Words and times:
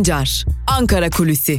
Sancar, 0.00 0.44
Ankara 0.66 1.10
Kulüsi. 1.10 1.58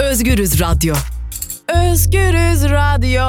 Özgürüz 0.00 0.60
Radyo. 0.60 0.94
Özgürüz 1.68 2.64
Radyo. 2.64 3.22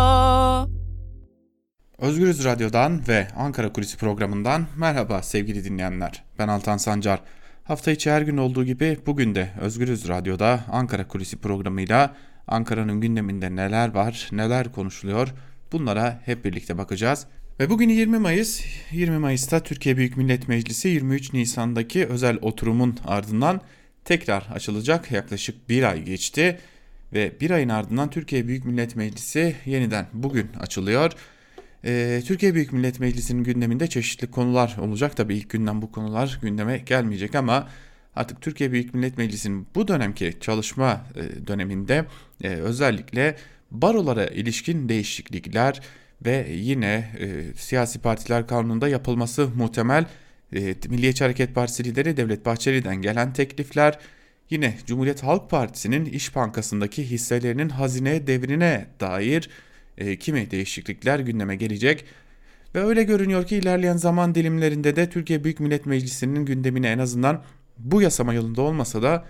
Özgürüz 1.98 2.46
Radyo'dan 2.46 3.08
ve 3.08 3.28
Ankara 3.38 3.74
Kulisi 3.74 3.98
programından 3.98 4.68
merhaba 4.78 5.22
sevgili 5.22 5.64
dinleyenler. 5.64 6.24
Ben 6.40 6.48
Altan 6.48 6.78
Sancar. 6.78 7.20
Hafta 7.64 7.92
içi 7.92 8.12
her 8.12 8.22
gün 8.22 8.38
olduğu 8.38 8.64
gibi 8.64 9.00
bugün 9.06 9.36
de 9.36 9.50
Özgürüz 9.62 10.08
Radyo'da 10.08 10.60
Ankara 10.72 11.08
Kulisi 11.08 11.38
programıyla 11.38 12.16
Ankara'nın 12.48 13.02
gündeminde 13.02 13.56
neler 13.56 13.94
var, 13.94 14.30
neler 14.32 14.72
konuşuluyor 14.72 15.34
bunlara 15.72 16.22
hep 16.26 16.46
birlikte 16.46 16.78
bakacağız. 16.78 17.28
Ve 17.60 17.70
bugün 17.70 17.90
20 17.90 18.18
Mayıs, 18.18 18.62
20 18.92 19.18
Mayıs'ta 19.18 19.60
Türkiye 19.60 19.98
Büyük 19.98 20.18
Millet 20.18 20.48
Meclisi 20.48 20.88
23 20.88 21.34
Nisan'daki 21.34 22.06
özel 22.06 22.38
oturumun 22.42 22.98
ardından 23.06 23.62
tekrar 24.06 24.48
açılacak. 24.54 25.12
Yaklaşık 25.12 25.70
bir 25.70 25.84
ay 25.84 26.04
geçti 26.04 26.60
ve 27.14 27.32
bir 27.42 27.52
ayın 27.52 27.70
ardından 27.70 28.10
Türkiye 28.10 28.48
Büyük 28.48 28.66
Millet 28.66 28.96
Meclisi 28.96 29.56
yeniden 29.66 30.08
bugün 30.14 30.48
açılıyor. 30.60 31.12
Ee, 31.86 32.22
Türkiye 32.26 32.56
Büyük 32.56 32.74
Millet 32.74 33.00
Meclisi'nin 33.00 33.44
gündeminde 33.44 33.88
çeşitli 33.88 34.32
konular 34.32 34.78
olacak. 34.82 35.18
Tabii 35.18 35.36
ilk 35.36 35.50
günden 35.50 35.82
bu 35.82 35.92
konular 35.92 36.40
gündeme 36.42 36.78
gelmeyecek 36.78 37.36
ama 37.36 37.68
artık 38.16 38.42
Türkiye 38.42 38.72
Büyük 38.72 38.94
Millet 38.94 39.18
Meclisi'nin 39.18 39.68
bu 39.76 39.88
dönemki 39.88 40.34
çalışma 40.40 41.06
e, 41.16 41.48
döneminde 41.48 42.06
e, 42.44 42.48
özellikle 42.48 43.36
barolara 43.72 44.26
ilişkin 44.26 44.90
değişiklikler 44.90 45.82
ve 46.26 46.48
yine 46.52 47.12
e, 47.20 47.58
siyasi 47.58 48.00
partiler 48.00 48.48
kanununda 48.48 48.88
yapılması 48.88 49.48
muhtemel 49.56 50.06
e, 50.56 50.76
Milliyetçi 50.90 51.24
Hareket 51.24 51.56
Partisi 51.56 51.84
lideri 51.84 52.18
Devlet 52.18 52.46
Bahçeli'den 52.46 52.96
gelen 52.96 53.34
teklifler, 53.34 54.00
yine 54.50 54.78
Cumhuriyet 54.86 55.24
Halk 55.24 55.50
Partisi'nin 55.50 56.06
İş 56.06 56.36
Bankası'ndaki 56.36 57.10
hisselerinin 57.10 57.70
hazine 57.70 58.28
devrine 58.28 58.86
dair 59.00 59.50
e, 59.98 60.16
kimi 60.20 60.52
değişiklikler 60.52 61.20
gündeme 61.20 61.56
gelecek. 61.56 62.06
Ve 62.76 62.84
öyle 62.84 63.04
görünüyor 63.04 63.48
ki 63.48 63.56
ilerleyen 63.56 63.98
zaman 63.98 64.36
dilimlerinde 64.36 64.96
de 64.96 65.10
Türkiye 65.10 65.44
Büyük 65.44 65.60
Millet 65.60 65.86
Meclisi'nin 65.86 66.46
gündemine 66.46 66.92
en 66.92 67.00
azından 67.00 67.44
bu 67.78 68.02
yasama 68.02 68.34
yılında 68.34 68.62
olmasa 68.62 69.02
da 69.02 69.26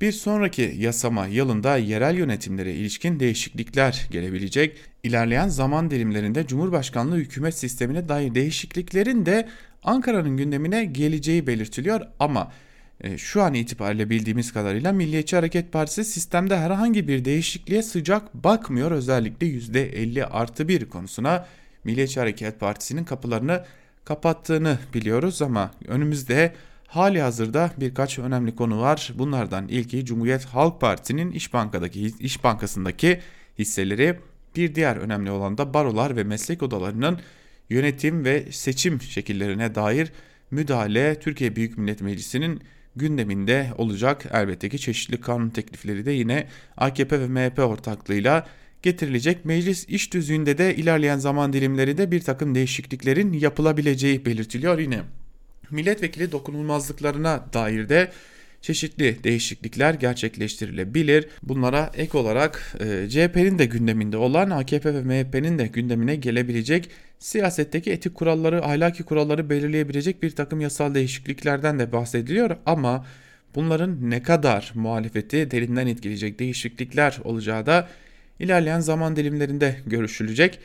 bir 0.00 0.12
sonraki 0.12 0.74
yasama 0.78 1.26
yılında 1.26 1.76
yerel 1.76 2.16
yönetimlere 2.16 2.74
ilişkin 2.74 3.20
değişiklikler 3.20 4.08
gelebilecek. 4.10 4.76
İlerleyen 5.02 5.48
zaman 5.48 5.90
dilimlerinde 5.90 6.46
Cumhurbaşkanlığı 6.46 7.16
hükümet 7.16 7.58
sistemine 7.58 8.08
dair 8.08 8.34
değişikliklerin 8.34 9.26
de 9.26 9.48
Ankara'nın 9.82 10.36
gündemine 10.36 10.84
geleceği 10.84 11.46
belirtiliyor 11.46 12.00
ama 12.18 12.52
e, 13.00 13.18
şu 13.18 13.42
an 13.42 13.54
itibariyle 13.54 14.10
bildiğimiz 14.10 14.52
kadarıyla 14.52 14.92
Milliyetçi 14.92 15.36
Hareket 15.36 15.72
Partisi 15.72 16.04
sistemde 16.04 16.58
herhangi 16.58 17.08
bir 17.08 17.24
değişikliğe 17.24 17.82
sıcak 17.82 18.34
bakmıyor. 18.34 18.90
Özellikle 18.90 19.46
%50 19.46 20.24
artı 20.24 20.68
bir 20.68 20.84
konusuna 20.88 21.46
Milliyetçi 21.84 22.20
Hareket 22.20 22.60
Partisi'nin 22.60 23.04
kapılarını 23.04 23.64
kapattığını 24.04 24.78
biliyoruz 24.94 25.42
ama 25.42 25.70
önümüzde 25.86 26.52
hali 26.86 27.20
hazırda 27.20 27.70
birkaç 27.76 28.18
önemli 28.18 28.56
konu 28.56 28.80
var. 28.80 29.12
Bunlardan 29.14 29.68
ilki 29.68 30.04
Cumhuriyet 30.04 30.44
Halk 30.44 30.80
Partisi'nin 30.80 31.30
İş 31.30 31.52
Banka'daki 31.52 32.12
İş 32.20 32.44
Bankası'ndaki 32.44 33.20
hisseleri 33.58 34.18
bir 34.56 34.74
diğer 34.74 34.96
önemli 34.96 35.30
olan 35.30 35.58
da 35.58 35.74
barolar 35.74 36.16
ve 36.16 36.24
meslek 36.24 36.62
odalarının 36.62 37.20
yönetim 37.70 38.24
ve 38.24 38.52
seçim 38.52 39.02
şekillerine 39.02 39.74
dair 39.74 40.12
müdahale 40.50 41.20
Türkiye 41.20 41.56
Büyük 41.56 41.78
Millet 41.78 42.00
Meclisi'nin 42.00 42.60
gündeminde 42.96 43.70
olacak. 43.78 44.26
Elbette 44.32 44.68
ki 44.68 44.78
çeşitli 44.78 45.20
kanun 45.20 45.50
teklifleri 45.50 46.06
de 46.06 46.10
yine 46.10 46.46
AKP 46.76 47.20
ve 47.20 47.28
MHP 47.28 47.58
ortaklığıyla 47.58 48.46
getirilecek. 48.82 49.44
Meclis 49.44 49.88
iş 49.88 50.12
düzüğünde 50.12 50.58
de 50.58 50.76
ilerleyen 50.76 51.18
zaman 51.18 51.52
dilimlerinde 51.52 52.10
bir 52.10 52.20
takım 52.20 52.54
değişikliklerin 52.54 53.32
yapılabileceği 53.32 54.26
belirtiliyor 54.26 54.78
yine. 54.78 55.02
Milletvekili 55.70 56.32
dokunulmazlıklarına 56.32 57.46
dair 57.52 57.88
de 57.88 58.10
çeşitli 58.60 59.24
değişiklikler 59.24 59.94
gerçekleştirilebilir. 59.94 61.28
Bunlara 61.42 61.90
ek 61.94 62.18
olarak 62.18 62.76
e, 62.80 63.08
CHP'nin 63.10 63.58
de 63.58 63.64
gündeminde 63.64 64.16
olan 64.16 64.50
AKP 64.50 64.94
ve 64.94 65.02
MHP'nin 65.02 65.58
de 65.58 65.66
gündemine 65.66 66.16
gelebilecek 66.16 66.90
siyasetteki 67.18 67.90
etik 67.92 68.14
kuralları, 68.14 68.64
ahlaki 68.64 69.02
kuralları 69.02 69.50
belirleyebilecek 69.50 70.22
bir 70.22 70.30
takım 70.30 70.60
yasal 70.60 70.94
değişikliklerden 70.94 71.78
de 71.78 71.92
bahsediliyor 71.92 72.56
ama 72.66 73.06
bunların 73.54 74.10
ne 74.10 74.22
kadar 74.22 74.72
muhalefeti 74.74 75.50
derinden 75.50 75.86
etkileyecek 75.86 76.38
değişiklikler 76.38 77.18
olacağı 77.24 77.66
da 77.66 77.88
ilerleyen 78.40 78.80
zaman 78.80 79.16
dilimlerinde 79.16 79.76
görüşülecek. 79.86 80.58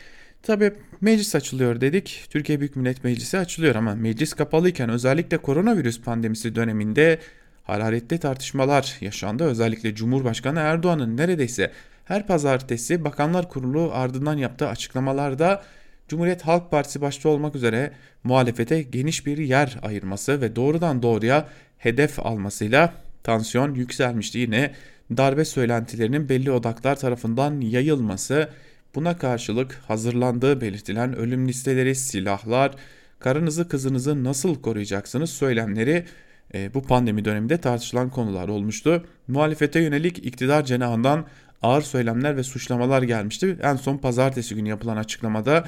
Tabi 0.43 0.73
meclis 1.01 1.35
açılıyor 1.35 1.81
dedik. 1.81 2.25
Türkiye 2.29 2.59
Büyük 2.59 2.75
Millet 2.75 3.03
Meclisi 3.03 3.37
açılıyor 3.37 3.75
ama 3.75 3.95
meclis 3.95 4.33
kapalıyken 4.33 4.89
özellikle 4.89 5.37
koronavirüs 5.37 6.01
pandemisi 6.01 6.55
döneminde 6.55 7.19
hararetli 7.63 8.17
tartışmalar 8.17 8.97
yaşandı. 9.01 9.43
Özellikle 9.43 9.95
Cumhurbaşkanı 9.95 10.59
Erdoğan'ın 10.59 11.17
neredeyse 11.17 11.71
her 12.05 12.27
pazartesi 12.27 13.03
Bakanlar 13.03 13.49
Kurulu 13.49 13.91
ardından 13.93 14.37
yaptığı 14.37 14.67
açıklamalarda 14.67 15.63
Cumhuriyet 16.07 16.41
Halk 16.41 16.71
Partisi 16.71 17.01
başta 17.01 17.29
olmak 17.29 17.55
üzere 17.55 17.91
muhalefete 18.23 18.81
geniş 18.81 19.25
bir 19.25 19.37
yer 19.37 19.79
ayırması 19.81 20.41
ve 20.41 20.55
doğrudan 20.55 21.03
doğruya 21.03 21.47
hedef 21.77 22.25
almasıyla 22.25 22.93
tansiyon 23.23 23.73
yükselmişti. 23.75 24.37
Yine 24.37 24.71
darbe 25.17 25.45
söylentilerinin 25.45 26.29
belli 26.29 26.51
odaklar 26.51 26.95
tarafından 26.95 27.61
yayılması, 27.61 28.49
buna 28.95 29.17
karşılık 29.17 29.81
hazırlandığı 29.87 30.61
belirtilen 30.61 31.15
ölüm 31.15 31.47
listeleri, 31.47 31.95
silahlar, 31.95 32.75
karınızı 33.19 33.67
kızınızı 33.67 34.23
nasıl 34.23 34.61
koruyacaksınız 34.61 35.29
söylemleri 35.29 36.05
e, 36.53 36.73
bu 36.73 36.83
pandemi 36.83 37.25
döneminde 37.25 37.57
tartışılan 37.57 38.09
konular 38.09 38.47
olmuştu. 38.47 39.05
Muhalefete 39.27 39.79
yönelik 39.79 40.25
iktidar 40.25 40.65
cenahından 40.65 41.25
ağır 41.61 41.81
söylemler 41.81 42.37
ve 42.37 42.43
suçlamalar 42.43 43.01
gelmişti. 43.01 43.57
En 43.61 43.75
son 43.75 43.97
pazartesi 43.97 44.55
günü 44.55 44.69
yapılan 44.69 44.97
açıklamada 44.97 45.65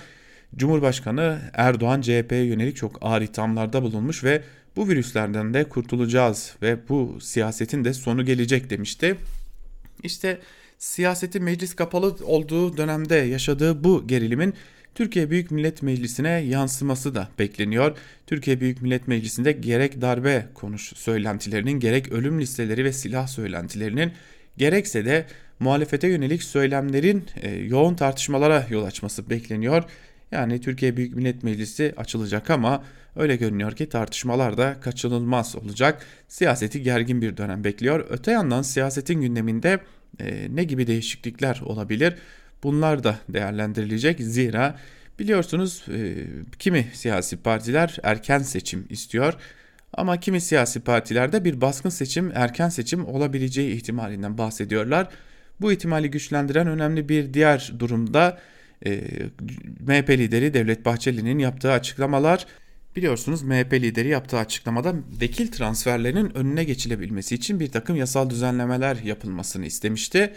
Cumhurbaşkanı 0.56 1.40
Erdoğan 1.54 2.02
CHP'ye 2.02 2.44
yönelik 2.44 2.76
çok 2.76 2.98
ağır 3.02 3.22
ithamlarda 3.22 3.84
bulunmuş 3.84 4.24
ve 4.24 4.42
bu 4.76 4.90
virüslerden 4.90 5.54
de 5.54 5.64
kurtulacağız 5.64 6.56
ve 6.62 6.90
bu 6.90 7.18
siyasetin 7.22 7.86
de 7.86 7.94
sonu 7.94 8.26
gelecek 8.26 8.70
demişti. 8.70 9.16
İşte 10.04 10.40
siyaseti 10.78 11.40
meclis 11.40 11.76
kapalı 11.76 12.16
olduğu 12.26 12.78
dönemde 12.78 13.16
yaşadığı 13.16 13.84
bu 13.84 14.08
gerilimin 14.08 14.54
Türkiye 14.96 15.30
Büyük 15.30 15.52
Millet 15.52 15.82
Meclisi'ne 15.82 16.30
yansıması 16.30 17.16
da 17.16 17.28
bekleniyor. 17.40 17.98
Türkiye 18.28 18.60
Büyük 18.60 18.82
Millet 18.82 19.08
Meclisi'nde 19.08 19.52
gerek 19.52 20.02
darbe 20.02 20.46
konuş 20.54 20.94
söylentilerinin 20.96 21.80
gerek 21.80 22.12
ölüm 22.12 22.42
listeleri 22.42 22.84
ve 22.84 22.94
silah 22.94 23.28
söylentilerinin 23.28 24.12
gerekse 24.58 25.06
de 25.06 25.26
muhalefete 25.60 26.08
yönelik 26.08 26.44
söylemlerin 26.44 27.26
e, 27.42 27.50
yoğun 27.50 27.96
tartışmalara 27.96 28.68
yol 28.70 28.86
açması 28.86 29.30
bekleniyor. 29.30 29.84
Yani 30.32 30.62
Türkiye 30.62 30.98
Büyük 30.98 31.16
Millet 31.16 31.44
Meclisi 31.44 31.94
açılacak 31.98 32.50
ama 32.50 32.84
öyle 33.16 33.36
görünüyor 33.36 33.72
ki 33.72 33.90
tartışmalar 33.90 34.58
da 34.58 34.80
kaçınılmaz 34.82 35.56
olacak. 35.56 36.06
Siyaseti 36.28 36.82
gergin 36.82 37.22
bir 37.22 37.38
dönem 37.38 37.64
bekliyor. 37.64 38.06
Öte 38.10 38.32
yandan 38.32 38.62
siyasetin 38.62 39.22
gündeminde 39.22 39.80
e, 40.20 40.48
ne 40.56 40.64
gibi 40.64 40.88
değişiklikler 40.88 41.62
olabilir? 41.66 42.16
Bunlar 42.64 43.04
da 43.04 43.20
değerlendirilecek. 43.30 44.20
Zira 44.20 44.80
biliyorsunuz 45.20 45.86
e, 45.90 46.16
kimi 46.60 46.88
siyasi 46.94 47.38
partiler 47.38 47.98
erken 48.04 48.40
seçim 48.40 48.86
istiyor. 48.90 49.34
Ama 49.94 50.20
kimi 50.20 50.42
siyasi 50.42 50.80
partilerde 50.80 51.46
bir 51.46 51.62
baskın 51.62 51.90
seçim, 51.90 52.32
erken 52.36 52.70
seçim 52.70 53.06
olabileceği 53.06 53.76
ihtimalinden 53.76 54.38
bahsediyorlar. 54.38 55.08
Bu 55.62 55.72
ihtimali 55.72 56.12
güçlendiren 56.12 56.68
önemli 56.68 57.10
bir 57.10 57.34
diğer 57.34 57.74
durumda 57.80 58.40
e, 58.86 59.02
MHP 59.80 60.10
lideri 60.10 60.54
Devlet 60.54 60.86
Bahçeli'nin 60.86 61.40
yaptığı 61.40 61.72
açıklamalar 61.72 62.46
biliyorsunuz 62.96 63.42
MHP 63.42 63.74
lideri 63.74 64.08
yaptığı 64.08 64.38
açıklamada 64.38 64.96
vekil 65.22 65.52
transferlerinin 65.52 66.38
önüne 66.38 66.64
geçilebilmesi 66.64 67.36
için 67.36 67.60
bir 67.60 67.72
takım 67.72 67.96
yasal 67.96 68.30
düzenlemeler 68.30 68.96
yapılmasını 68.96 69.66
istemişti. 69.66 70.34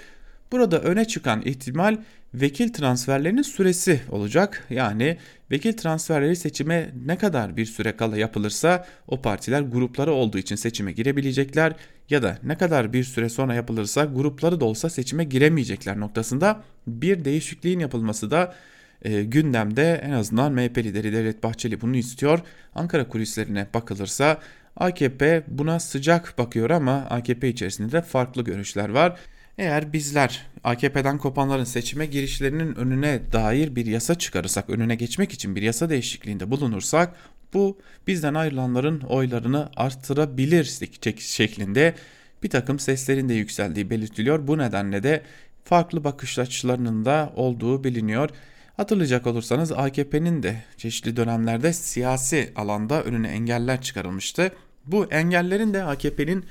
Burada 0.52 0.80
öne 0.80 1.04
çıkan 1.04 1.42
ihtimal 1.44 1.98
vekil 2.34 2.72
transferlerinin 2.72 3.42
süresi 3.42 4.00
olacak. 4.10 4.64
Yani 4.70 5.18
vekil 5.50 5.72
transferleri 5.72 6.36
seçime 6.36 6.90
ne 7.06 7.18
kadar 7.18 7.56
bir 7.56 7.66
süre 7.66 7.96
kala 7.96 8.16
yapılırsa 8.16 8.86
o 9.08 9.22
partiler 9.22 9.60
grupları 9.60 10.12
olduğu 10.12 10.38
için 10.38 10.56
seçime 10.56 10.92
girebilecekler 10.92 11.72
ya 12.10 12.22
da 12.22 12.38
ne 12.42 12.58
kadar 12.58 12.92
bir 12.92 13.04
süre 13.04 13.28
sonra 13.28 13.54
yapılırsa 13.54 14.04
grupları 14.04 14.60
da 14.60 14.64
olsa 14.64 14.90
seçime 14.90 15.24
giremeyecekler 15.24 16.00
noktasında 16.00 16.62
bir 16.86 17.24
değişikliğin 17.24 17.80
yapılması 17.80 18.30
da 18.30 18.54
e, 19.02 19.22
gündemde 19.22 20.00
en 20.04 20.10
azından 20.10 20.52
MHP 20.52 20.78
lideri 20.78 21.12
Devlet 21.12 21.42
Bahçeli 21.42 21.80
bunu 21.80 21.96
istiyor. 21.96 22.40
Ankara 22.74 23.08
kulislerine 23.08 23.66
bakılırsa 23.74 24.40
AKP 24.76 25.44
buna 25.48 25.80
sıcak 25.80 26.38
bakıyor 26.38 26.70
ama 26.70 26.92
AKP 26.92 27.48
içerisinde 27.48 27.92
de 27.92 28.02
farklı 28.02 28.44
görüşler 28.44 28.88
var. 28.88 29.18
Eğer 29.58 29.92
bizler 29.92 30.46
AKP'den 30.64 31.18
kopanların 31.18 31.64
seçime 31.64 32.06
girişlerinin 32.06 32.74
önüne 32.74 33.20
dair 33.32 33.76
bir 33.76 33.86
yasa 33.86 34.14
çıkarırsak, 34.14 34.70
önüne 34.70 34.94
geçmek 34.94 35.32
için 35.32 35.56
bir 35.56 35.62
yasa 35.62 35.90
değişikliğinde 35.90 36.50
bulunursak 36.50 37.14
bu 37.54 37.78
bizden 38.06 38.34
ayrılanların 38.34 39.00
oylarını 39.00 39.70
arttırabilir 39.76 40.78
şeklinde 41.18 41.94
bir 42.42 42.50
takım 42.50 42.78
seslerin 42.78 43.28
de 43.28 43.34
yükseldiği 43.34 43.90
belirtiliyor. 43.90 44.46
Bu 44.46 44.58
nedenle 44.58 45.02
de 45.02 45.22
farklı 45.64 46.04
bakış 46.04 46.38
açılarının 46.38 47.04
da 47.04 47.32
olduğu 47.36 47.84
biliniyor. 47.84 48.30
Hatırlayacak 48.76 49.26
olursanız 49.26 49.72
AKP'nin 49.72 50.42
de 50.42 50.64
çeşitli 50.76 51.16
dönemlerde 51.16 51.72
siyasi 51.72 52.52
alanda 52.56 53.02
önüne 53.02 53.28
engeller 53.28 53.82
çıkarılmıştı. 53.82 54.52
Bu 54.86 55.06
engellerin 55.06 55.74
de 55.74 55.84
AKP'nin 55.84 56.44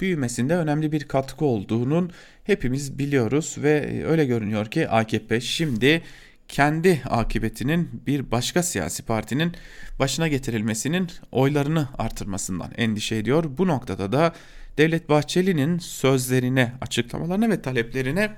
büyümesinde 0.00 0.56
önemli 0.56 0.92
bir 0.92 1.08
katkı 1.08 1.44
olduğunun 1.44 2.10
hepimiz 2.44 2.98
biliyoruz 2.98 3.56
ve 3.58 4.04
öyle 4.06 4.24
görünüyor 4.24 4.66
ki 4.66 4.88
AKP 4.88 5.40
şimdi 5.40 6.02
kendi 6.48 7.02
akıbetinin 7.10 8.02
bir 8.06 8.30
başka 8.30 8.62
siyasi 8.62 9.02
partinin 9.02 9.52
başına 9.98 10.28
getirilmesinin 10.28 11.10
oylarını 11.32 11.88
artırmasından 11.98 12.70
endişe 12.76 13.16
ediyor. 13.16 13.44
Bu 13.58 13.66
noktada 13.66 14.12
da 14.12 14.32
Devlet 14.78 15.08
Bahçeli'nin 15.08 15.78
sözlerine, 15.78 16.72
açıklamalarına 16.80 17.50
ve 17.50 17.62
taleplerine 17.62 18.30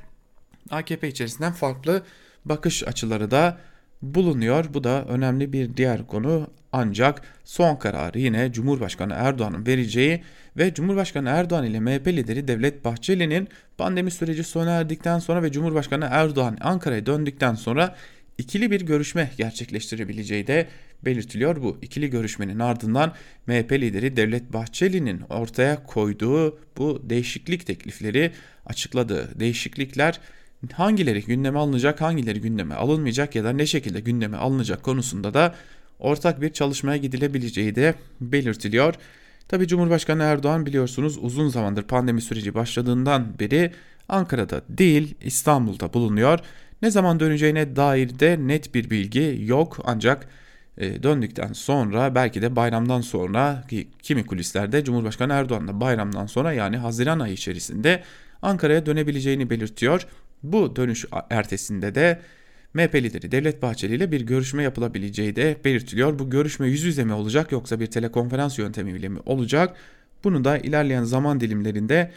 AKP 0.70 1.08
içerisinden 1.08 1.52
farklı 1.52 2.02
bakış 2.44 2.88
açıları 2.88 3.30
da 3.30 3.58
bulunuyor. 4.02 4.64
Bu 4.74 4.84
da 4.84 5.04
önemli 5.04 5.52
bir 5.52 5.76
diğer 5.76 6.06
konu. 6.06 6.50
Ancak 6.72 7.22
son 7.44 7.76
kararı 7.76 8.18
yine 8.18 8.52
Cumhurbaşkanı 8.52 9.12
Erdoğan'ın 9.12 9.66
vereceği 9.66 10.22
ve 10.56 10.74
Cumhurbaşkanı 10.74 11.28
Erdoğan 11.28 11.64
ile 11.64 11.80
MHP 11.80 12.08
lideri 12.08 12.48
Devlet 12.48 12.84
Bahçeli'nin 12.84 13.48
pandemi 13.78 14.10
süreci 14.10 14.44
sona 14.44 14.70
erdikten 14.70 15.18
sonra 15.18 15.42
ve 15.42 15.52
Cumhurbaşkanı 15.52 16.08
Erdoğan 16.10 16.58
Ankara'ya 16.60 17.06
döndükten 17.06 17.54
sonra 17.54 17.96
ikili 18.38 18.70
bir 18.70 18.80
görüşme 18.80 19.30
gerçekleştirebileceği 19.36 20.46
de 20.46 20.68
belirtiliyor. 21.04 21.62
Bu 21.62 21.78
ikili 21.82 22.10
görüşmenin 22.10 22.58
ardından 22.58 23.12
MHP 23.46 23.72
lideri 23.72 24.16
Devlet 24.16 24.52
Bahçeli'nin 24.52 25.20
ortaya 25.20 25.84
koyduğu 25.84 26.58
bu 26.76 27.02
değişiklik 27.10 27.66
teklifleri 27.66 28.32
açıkladığı 28.66 29.40
değişiklikler 29.40 30.20
hangileri 30.72 31.22
gündeme 31.22 31.58
alınacak, 31.58 32.00
hangileri 32.00 32.40
gündeme 32.40 32.74
alınmayacak 32.74 33.34
ya 33.34 33.44
da 33.44 33.52
ne 33.52 33.66
şekilde 33.66 34.00
gündeme 34.00 34.36
alınacak 34.36 34.82
konusunda 34.82 35.34
da 35.34 35.54
ortak 35.98 36.40
bir 36.40 36.52
çalışmaya 36.52 36.96
gidilebileceği 36.96 37.74
de 37.74 37.94
belirtiliyor. 38.20 38.94
Tabi 39.48 39.68
Cumhurbaşkanı 39.68 40.22
Erdoğan 40.22 40.66
biliyorsunuz 40.66 41.18
uzun 41.20 41.48
zamandır 41.48 41.82
pandemi 41.82 42.22
süreci 42.22 42.54
başladığından 42.54 43.38
beri 43.38 43.72
Ankara'da 44.08 44.62
değil 44.68 45.14
İstanbul'da 45.20 45.92
bulunuyor. 45.92 46.38
Ne 46.82 46.90
zaman 46.90 47.20
döneceğine 47.20 47.76
dair 47.76 48.18
de 48.18 48.38
net 48.40 48.74
bir 48.74 48.90
bilgi 48.90 49.38
yok 49.40 49.78
ancak 49.84 50.28
e, 50.78 51.02
döndükten 51.02 51.52
sonra 51.52 52.14
belki 52.14 52.42
de 52.42 52.56
bayramdan 52.56 53.00
sonra 53.00 53.64
ki 53.70 53.88
kimi 54.02 54.26
kulislerde 54.26 54.84
Cumhurbaşkanı 54.84 55.32
Erdoğan 55.32 55.68
da 55.68 55.80
bayramdan 55.80 56.26
sonra 56.26 56.52
yani 56.52 56.76
Haziran 56.76 57.20
ayı 57.20 57.34
içerisinde 57.34 58.02
Ankara'ya 58.42 58.86
dönebileceğini 58.86 59.50
belirtiyor. 59.50 60.06
Bu 60.44 60.76
dönüş 60.76 61.04
ertesinde 61.30 61.94
de 61.94 62.20
MHP 62.74 62.94
lideri 62.94 63.32
Devlet 63.32 63.62
Bahçeli 63.62 63.94
ile 63.94 64.12
bir 64.12 64.20
görüşme 64.20 64.62
yapılabileceği 64.62 65.36
de 65.36 65.56
belirtiliyor. 65.64 66.18
Bu 66.18 66.30
görüşme 66.30 66.68
yüz 66.68 66.82
yüze 66.82 67.04
mi 67.04 67.12
olacak 67.12 67.52
yoksa 67.52 67.80
bir 67.80 67.86
telekonferans 67.86 68.58
yöntemiyle 68.58 69.08
mi 69.08 69.18
olacak? 69.26 69.76
Bunu 70.24 70.44
da 70.44 70.58
ilerleyen 70.58 71.04
zaman 71.04 71.40
dilimlerinde 71.40 72.10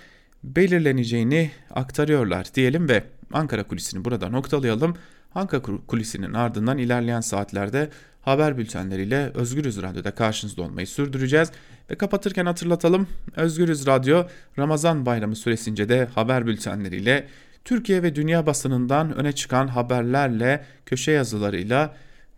belirleneceğini 0.43 1.51
aktarıyorlar 1.71 2.47
diyelim 2.55 2.89
ve 2.89 3.03
Ankara 3.33 3.63
kulisini 3.63 4.05
burada 4.05 4.29
noktalayalım. 4.29 4.97
Ankara 5.35 5.61
kulisinin 5.87 6.33
ardından 6.33 6.77
ilerleyen 6.77 7.21
saatlerde 7.21 7.89
haber 8.21 8.57
bültenleriyle 8.57 9.31
Özgürüz 9.33 9.81
Radyo'da 9.81 10.11
karşınızda 10.11 10.61
olmayı 10.61 10.87
sürdüreceğiz. 10.87 11.51
Ve 11.91 11.95
kapatırken 11.95 12.45
hatırlatalım 12.45 13.07
Özgürüz 13.35 13.87
Radyo 13.87 14.23
Ramazan 14.57 15.05
bayramı 15.05 15.35
süresince 15.35 15.89
de 15.89 16.05
haber 16.05 16.47
bültenleriyle 16.47 17.27
Türkiye 17.67 18.03
ve 18.03 18.15
dünya 18.15 18.45
basınından 18.45 19.15
öne 19.15 19.31
çıkan 19.31 19.67
haberlerle, 19.67 20.65
köşe 20.85 21.11
yazılarıyla 21.11 21.95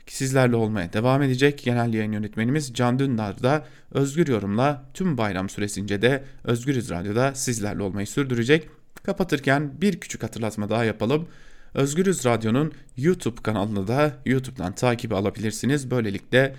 sizlerle 0.08 0.56
olmaya 0.56 0.94
devam 0.94 1.22
edecek. 1.22 1.62
Genel 1.64 1.94
yayın 1.94 2.12
yönetmenimiz 2.12 2.74
Can 2.74 3.00
Dündar 3.00 3.44
da 3.44 3.66
Özgür 3.92 4.28
Yorum'la 4.28 4.84
tüm 4.94 5.18
bayram 5.18 5.50
süresince 5.50 6.02
de 6.02 6.24
Özgürüz 6.44 6.90
Radyo'da 6.90 7.36
sizlerle 7.36 7.84
olmayı 7.84 8.08
sürdürecek. 8.08 8.70
Kapatırken 9.04 9.82
bir 9.82 10.00
küçük 10.00 10.24
hatırlatma 10.24 10.70
daha 10.70 10.84
yapalım. 10.84 11.28
Özgürüz 11.74 12.26
Radyo'nun 12.26 12.74
YouTube 12.98 13.42
kanalını 13.42 13.88
da 13.88 14.14
YouTube'dan 14.26 14.76
takip 14.76 15.14
alabilirsiniz. 15.14 15.92
Böylelikle 15.92 16.56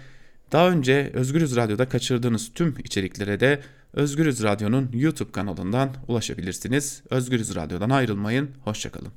daha 0.52 0.70
önce 0.70 1.10
Özgürüz 1.14 1.56
Radyo'da 1.56 1.88
kaçırdığınız 1.88 2.50
tüm 2.54 2.74
içeriklere 2.84 3.40
de 3.40 3.60
Özgürüz 3.94 4.42
Radyo'nun 4.42 4.90
YouTube 4.92 5.32
kanalından 5.32 5.90
ulaşabilirsiniz. 6.08 7.02
Özgürüz 7.10 7.54
Radyo'dan 7.54 7.90
ayrılmayın. 7.90 8.50
Hoşçakalın. 8.64 9.12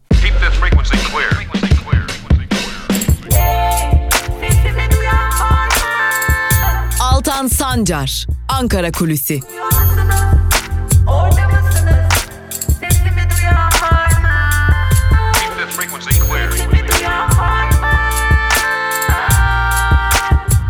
Altan 7.02 7.48
Sancar, 7.48 8.28
Ankara 8.50 8.92
Kulüsi. 8.92 9.40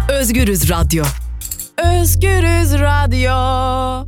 Özgürüz 0.09 0.69
Radyo. 0.69 1.03
Özgürüz 2.01 2.73
Radyo. 2.73 4.07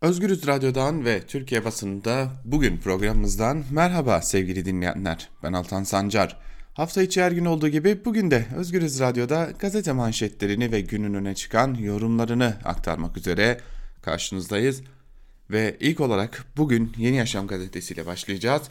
Özgürüz 0.00 0.46
Radyo'dan 0.46 1.04
ve 1.04 1.20
Türkiye 1.26 1.64
basınında 1.64 2.28
bugün 2.44 2.78
programımızdan 2.78 3.64
merhaba 3.70 4.22
sevgili 4.22 4.64
dinleyenler. 4.64 5.28
Ben 5.42 5.52
Altan 5.52 5.82
Sancar. 5.82 6.36
Hafta 6.74 7.02
içi 7.02 7.22
her 7.22 7.32
gün 7.32 7.44
olduğu 7.44 7.68
gibi 7.68 8.04
bugün 8.04 8.30
de 8.30 8.46
Özgürüz 8.56 9.00
Radyo'da 9.00 9.48
gazete 9.58 9.92
manşetlerini 9.92 10.72
ve 10.72 10.80
günün 10.80 11.14
öne 11.14 11.34
çıkan 11.34 11.74
yorumlarını 11.74 12.56
aktarmak 12.64 13.16
üzere 13.16 13.60
karşınızdayız. 14.02 14.82
Ve 15.50 15.76
ilk 15.80 16.00
olarak 16.00 16.44
bugün 16.56 16.92
Yeni 16.98 17.16
Yaşam 17.16 17.46
gazetesiyle 17.46 18.06
başlayacağız. 18.06 18.62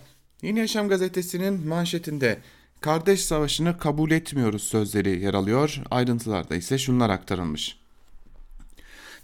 Yeni 0.42 0.60
Yaşam 0.60 0.90
gazetesinin 0.90 1.68
manşetinde 1.68 2.38
Kardeş 2.82 3.22
savaşını 3.22 3.78
kabul 3.78 4.12
etmiyoruz 4.12 4.64
sözleri 4.64 5.22
yer 5.22 5.34
alıyor. 5.34 5.82
Ayrıntılarda 5.92 6.56
ise 6.56 6.78
şunlar 6.78 7.10
aktarılmış. 7.10 7.87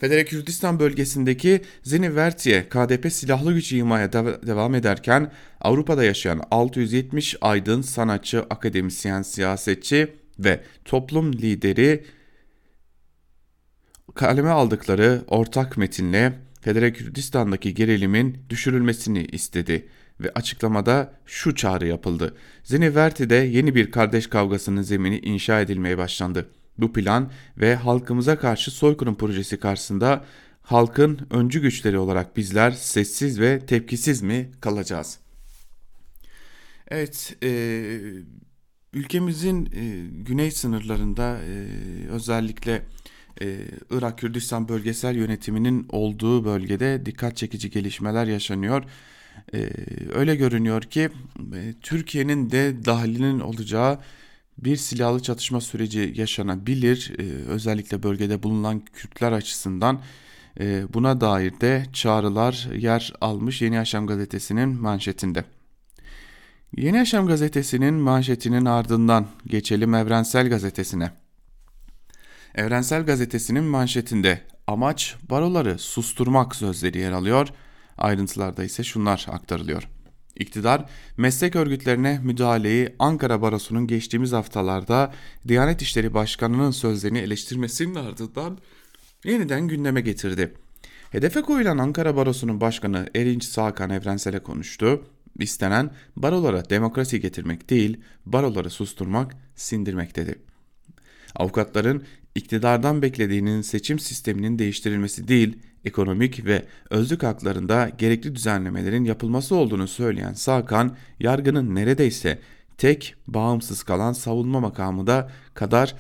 Federal 0.04 0.26
Kürdistan 0.26 0.80
bölgesindeki 0.80 1.62
Zenivertiye 1.84 2.70
KDP 2.70 3.12
silahlı 3.12 3.54
güç 3.54 3.72
yığmaya 3.72 4.14
devam 4.48 4.76
ederken 4.76 5.32
Avrupa'da 5.62 6.04
yaşayan 6.04 6.42
670 6.52 7.36
aydın, 7.42 7.82
sanatçı, 7.82 8.40
akademisyen, 8.50 9.22
siyasetçi 9.22 10.14
ve 10.40 10.64
toplum 10.86 11.34
lideri 11.34 12.06
kaleme 14.16 14.50
aldıkları 14.50 15.22
ortak 15.28 15.78
metinle 15.78 16.34
Federal 16.62 16.94
Kürdistan'daki 16.94 17.74
gerilimin 17.74 18.38
düşürülmesini 18.50 19.26
istedi 19.26 19.88
ve 20.20 20.32
açıklamada 20.36 21.14
şu 21.26 21.56
çağrı 21.56 21.88
yapıldı. 21.88 22.36
Zeniverti'de 22.64 23.36
yeni 23.36 23.76
bir 23.76 23.92
kardeş 23.92 24.28
kavgasının 24.28 24.82
zemini 24.82 25.20
inşa 25.20 25.62
edilmeye 25.62 25.98
başlandı. 25.98 26.50
Bu 26.78 26.94
plan 26.94 27.32
ve 27.58 27.76
halkımıza 27.76 28.40
karşı 28.40 28.72
soykırım 28.72 29.16
projesi 29.16 29.60
karşısında 29.60 30.26
halkın 30.62 31.20
öncü 31.30 31.62
güçleri 31.62 31.98
olarak 31.98 32.38
bizler 32.38 32.72
sessiz 32.72 33.40
ve 33.40 33.66
tepkisiz 33.66 34.22
mi 34.22 34.52
kalacağız? 34.62 35.20
Evet, 36.88 37.36
e, 37.44 37.50
ülkemizin 38.94 39.66
e, 39.66 40.08
güney 40.24 40.52
sınırlarında 40.52 41.38
e, 41.38 41.68
özellikle 42.10 42.82
e, 43.42 43.58
Irak 43.90 44.18
Kürdistan 44.18 44.70
bölgesel 44.70 45.16
yönetiminin 45.16 45.86
olduğu 45.90 46.46
bölgede 46.46 47.06
dikkat 47.06 47.38
çekici 47.38 47.70
gelişmeler 47.70 48.26
yaşanıyor. 48.26 48.84
e, 49.54 49.70
öyle 50.14 50.36
görünüyor 50.36 50.82
ki 50.82 51.10
e, 51.56 51.74
Türkiye'nin 51.82 52.50
de 52.52 52.86
dahilinin 52.86 53.40
olacağı 53.40 54.00
bir 54.58 54.76
silahlı 54.76 55.20
çatışma 55.22 55.62
süreci 55.62 56.14
yaşanabilir. 56.16 57.14
E, 57.20 57.24
özellikle 57.50 58.04
bölgede 58.04 58.44
bulunan 58.44 58.80
Kürtler 58.80 59.32
açısından 59.32 60.02
e, 60.60 60.94
buna 60.94 61.22
dair 61.22 61.60
de 61.62 61.86
çağrılar 61.94 62.70
yer 62.78 63.14
almış 63.22 63.62
Yeni 63.62 63.76
Yaşam 63.76 64.08
gazetesinin 64.08 64.70
manşetinde. 64.70 65.46
Yeni 66.78 66.98
Yaşam 66.98 67.28
gazetesinin 67.28 67.94
manşetinin 67.94 68.66
ardından 68.66 69.28
geçelim 69.48 69.94
Evrensel 69.94 70.50
gazetesine. 70.50 71.12
Evrensel 72.56 73.06
gazetesinin 73.06 73.64
manşetinde 73.64 74.42
amaç 74.68 75.16
baroları 75.30 75.80
susturmak 75.80 76.56
sözleri 76.56 76.98
yer 76.98 77.12
alıyor. 77.12 77.48
Ayrıntılarda 77.98 78.64
ise 78.64 78.84
şunlar 78.84 79.28
aktarılıyor. 79.30 79.90
İktidar 80.36 80.90
meslek 81.18 81.56
örgütlerine 81.56 82.20
müdahaleyi 82.24 82.96
Ankara 83.00 83.42
Barosu'nun 83.42 83.88
geçtiğimiz 83.88 84.32
haftalarda 84.32 85.14
Diyanet 85.48 85.82
İşleri 85.82 86.14
Başkanı'nın 86.14 86.72
sözlerini 86.72 87.20
eleştirmesinin 87.20 87.96
ardından 87.96 88.58
yeniden 89.26 89.68
gündeme 89.68 90.02
getirdi. 90.02 90.54
Hedefe 91.12 91.42
koyulan 91.42 91.78
Ankara 91.78 92.16
Barosu'nun 92.16 92.62
başkanı 92.62 93.10
Erinç 93.16 93.44
Sakan 93.44 93.90
Evrensel'e 93.90 94.40
konuştu. 94.40 95.06
İstenen 95.40 95.92
barolara 96.16 96.70
demokrasi 96.70 97.20
getirmek 97.20 97.70
değil, 97.70 97.98
baroları 98.26 98.70
susturmak, 98.70 99.36
sindirmek 99.56 100.16
dedi. 100.16 100.36
Avukatların 101.36 102.04
iktidardan 102.36 103.02
beklediğinin 103.02 103.62
seçim 103.62 104.00
sisteminin 104.00 104.60
değiştirilmesi 104.60 105.28
değil, 105.28 105.58
ekonomik 105.86 106.46
ve 106.46 106.66
özlük 106.90 107.24
haklarında 107.24 107.90
gerekli 107.98 108.36
düzenlemelerin 108.36 109.04
yapılması 109.04 109.56
olduğunu 109.56 109.88
söyleyen 109.88 110.34
Sakan, 110.34 110.96
yargının 111.20 111.76
neredeyse 111.76 112.40
tek 112.78 113.16
bağımsız 113.28 113.84
kalan 113.84 114.14
savunma 114.14 114.60
makamı 114.60 115.08
da 115.08 115.32
kadar 115.54 115.96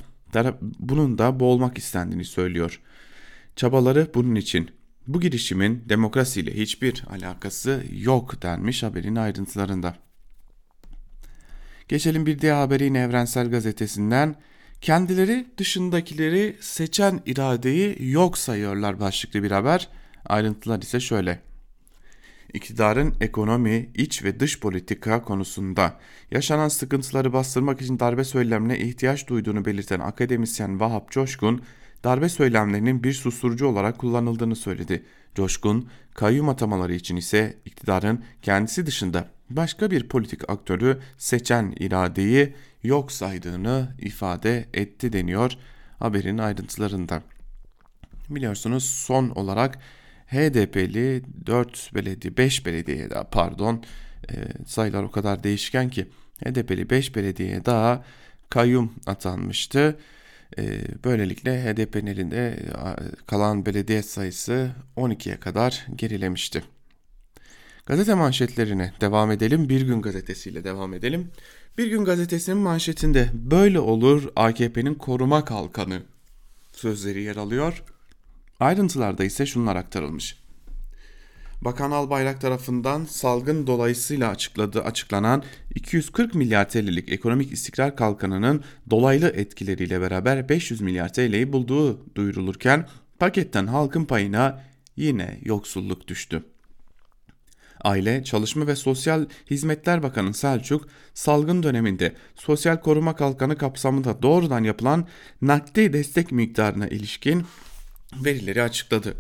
bunun 0.80 1.18
da 1.18 1.40
boğulmak 1.40 1.78
istendiğini 1.78 2.26
söylüyor. 2.26 2.82
Çabaları 3.56 4.12
bunun 4.16 4.36
için. 4.36 4.70
Bu 5.08 5.22
girişimin 5.22 5.84
demokrasiyle 5.90 6.56
hiçbir 6.56 7.04
alakası 7.10 7.84
yok 7.92 8.42
denmiş 8.42 8.84
haberin 8.84 9.16
ayrıntılarında. 9.16 9.96
Geçelim 11.88 12.26
bir 12.26 12.40
diğer 12.40 12.56
haberi 12.56 12.86
Evrensel 12.86 13.52
Gazetesi'nden. 13.52 14.36
Kendileri 14.84 15.46
dışındakileri 15.58 16.58
seçen 16.60 17.22
iradeyi 17.26 18.12
yok 18.12 18.38
sayıyorlar 18.38 19.00
başlıklı 19.00 19.44
bir 19.44 19.52
haber. 19.52 19.90
Ayrıntılar 20.26 20.82
ise 20.82 21.00
şöyle. 21.00 21.40
İktidarın 22.54 23.16
ekonomi, 23.22 23.90
iç 23.96 24.24
ve 24.24 24.40
dış 24.40 24.60
politika 24.60 25.22
konusunda 25.22 26.00
yaşanan 26.32 26.68
sıkıntıları 26.68 27.34
bastırmak 27.34 27.82
için 27.82 28.00
darbe 28.00 28.24
söylemine 28.24 28.80
ihtiyaç 28.80 29.28
duyduğunu 29.28 29.66
belirten 29.66 30.00
akademisyen 30.00 30.80
Vahap 30.80 31.12
Coşkun, 31.12 31.62
darbe 32.04 32.30
söylemlerinin 32.30 33.04
bir 33.04 33.14
susturucu 33.14 33.68
olarak 33.68 33.98
kullanıldığını 33.98 34.56
söyledi. 34.56 35.04
Coşkun, 35.36 35.90
kayyum 36.14 36.50
atamaları 36.50 36.94
için 36.94 37.16
ise 37.16 37.58
iktidarın 37.66 38.24
kendisi 38.42 38.86
dışında 38.86 39.30
başka 39.50 39.92
bir 39.92 40.08
politik 40.08 40.50
aktörü 40.50 41.00
seçen 41.18 41.74
iradeyi 41.80 42.54
yok 42.84 43.12
saydığını 43.12 43.96
ifade 44.00 44.66
etti 44.74 45.14
deniyor 45.14 45.52
haberin 46.00 46.38
ayrıntılarında. 46.38 47.24
Biliyorsunuz 48.30 48.86
son 48.86 49.30
olarak 49.30 49.80
HDP'li 50.28 51.24
4 51.46 51.92
belediye 51.96 52.38
5 52.38 52.66
belediye 52.66 53.10
daha 53.10 53.24
pardon 53.24 53.84
e, 54.32 54.36
sayılar 54.68 55.04
o 55.04 55.12
kadar 55.12 55.44
değişken 55.44 55.90
ki 55.90 56.08
HDP'li 56.46 56.90
5 56.90 57.16
belediyeye 57.16 57.66
daha 57.66 58.04
kayyum 58.50 58.94
atanmıştı. 59.06 59.98
E, 60.58 60.64
böylelikle 61.04 61.64
HDP'nin 61.64 62.08
elinde 62.08 62.60
kalan 63.28 63.66
belediye 63.66 64.04
sayısı 64.04 64.72
12'ye 64.98 65.40
kadar 65.40 65.88
gerilemişti. 65.96 66.64
Gazete 67.86 68.14
manşetlerine 68.14 68.94
devam 69.02 69.32
edelim. 69.32 69.70
Bir 69.70 69.82
gün 69.82 70.02
gazetesiyle 70.02 70.64
devam 70.64 70.94
edelim. 70.94 71.32
Bir 71.78 71.88
gün 71.88 72.06
gazetesinin 72.06 72.58
manşetinde 72.58 73.30
böyle 73.34 73.80
olur 73.80 74.24
AKP'nin 74.36 74.96
koruma 74.96 75.46
kalkanı 75.46 76.02
sözleri 76.72 77.24
yer 77.24 77.36
alıyor. 77.36 77.84
Ayrıntılarda 78.60 79.24
ise 79.24 79.46
şunlar 79.46 79.76
aktarılmış. 79.76 80.38
Bakan 81.62 81.92
Albayrak 81.92 82.42
tarafından 82.42 83.06
salgın 83.06 83.68
dolayısıyla 83.68 84.30
açıkladığı 84.30 84.84
açıklanan 84.84 85.44
240 85.76 86.36
milyar 86.36 86.70
TL'lik 86.70 87.12
ekonomik 87.12 87.52
istikrar 87.52 87.96
kalkanının 87.96 88.64
dolaylı 88.90 89.28
etkileriyle 89.30 90.02
beraber 90.02 90.50
500 90.50 90.82
milyar 90.82 91.14
TL'yi 91.14 91.54
bulduğu 91.54 92.16
duyurulurken 92.16 92.88
paketten 93.20 93.68
halkın 93.68 94.06
payına 94.06 94.64
yine 94.96 95.40
yoksulluk 95.44 96.08
düştü. 96.08 96.44
Aile, 97.84 98.24
Çalışma 98.24 98.68
ve 98.68 98.76
Sosyal 98.76 99.26
Hizmetler 99.52 100.04
Bakanı 100.04 100.34
Selçuk, 100.34 100.88
salgın 101.14 101.64
döneminde 101.64 102.16
sosyal 102.36 102.78
koruma 102.78 103.16
kalkanı 103.16 103.58
kapsamında 103.58 104.22
doğrudan 104.22 104.64
yapılan 104.64 105.08
nakdi 105.42 105.94
destek 105.94 106.32
miktarına 106.32 106.88
ilişkin 106.88 107.46
verileri 108.26 108.64
açıkladı. 108.64 109.14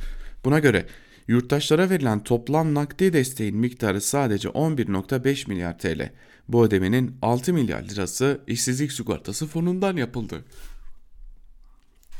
Buna 0.45 0.59
göre 0.59 0.85
yurttaşlara 1.27 1.89
verilen 1.89 2.23
toplam 2.23 2.73
nakdi 2.73 3.13
desteğin 3.13 3.57
miktarı 3.57 4.01
sadece 4.01 4.49
11.5 4.49 5.49
milyar 5.49 5.79
TL. 5.79 6.09
Bu 6.47 6.65
ödemenin 6.65 7.15
6 7.21 7.53
milyar 7.53 7.83
lirası 7.83 8.41
işsizlik 8.47 8.91
sigortası 8.91 9.47
fonundan 9.47 9.97
yapıldı. 9.97 10.45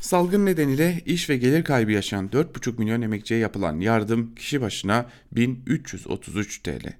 Salgın 0.04 0.46
nedeniyle 0.46 1.02
iş 1.06 1.30
ve 1.30 1.36
gelir 1.36 1.64
kaybı 1.64 1.92
yaşayan 1.92 2.28
4,5 2.28 2.78
milyon 2.78 3.02
emekçiye 3.02 3.40
yapılan 3.40 3.80
yardım 3.80 4.34
kişi 4.34 4.60
başına 4.60 5.10
1333 5.32 6.58
TL. 6.58 6.92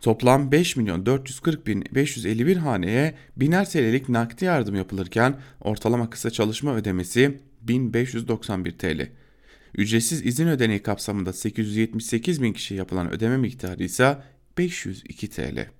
Toplam 0.00 0.52
5 0.52 0.76
milyon 0.76 1.06
440 1.06 1.66
bin 1.66 1.84
551 1.94 2.56
haneye 2.56 3.14
biner 3.36 3.70
TL'lik 3.70 4.08
nakdi 4.08 4.44
yardım 4.44 4.74
yapılırken 4.74 5.40
ortalama 5.60 6.10
kısa 6.10 6.30
çalışma 6.30 6.74
ödemesi 6.74 7.40
1591 7.60 8.78
TL. 8.78 9.08
Ücretsiz 9.74 10.26
izin 10.26 10.48
ödeneği 10.48 10.82
kapsamında 10.82 11.32
878 11.32 12.42
bin 12.42 12.52
kişiye 12.52 12.78
yapılan 12.78 13.12
ödeme 13.12 13.36
miktarı 13.36 13.84
ise 13.84 14.18
502 14.58 15.30
TL. 15.30 15.75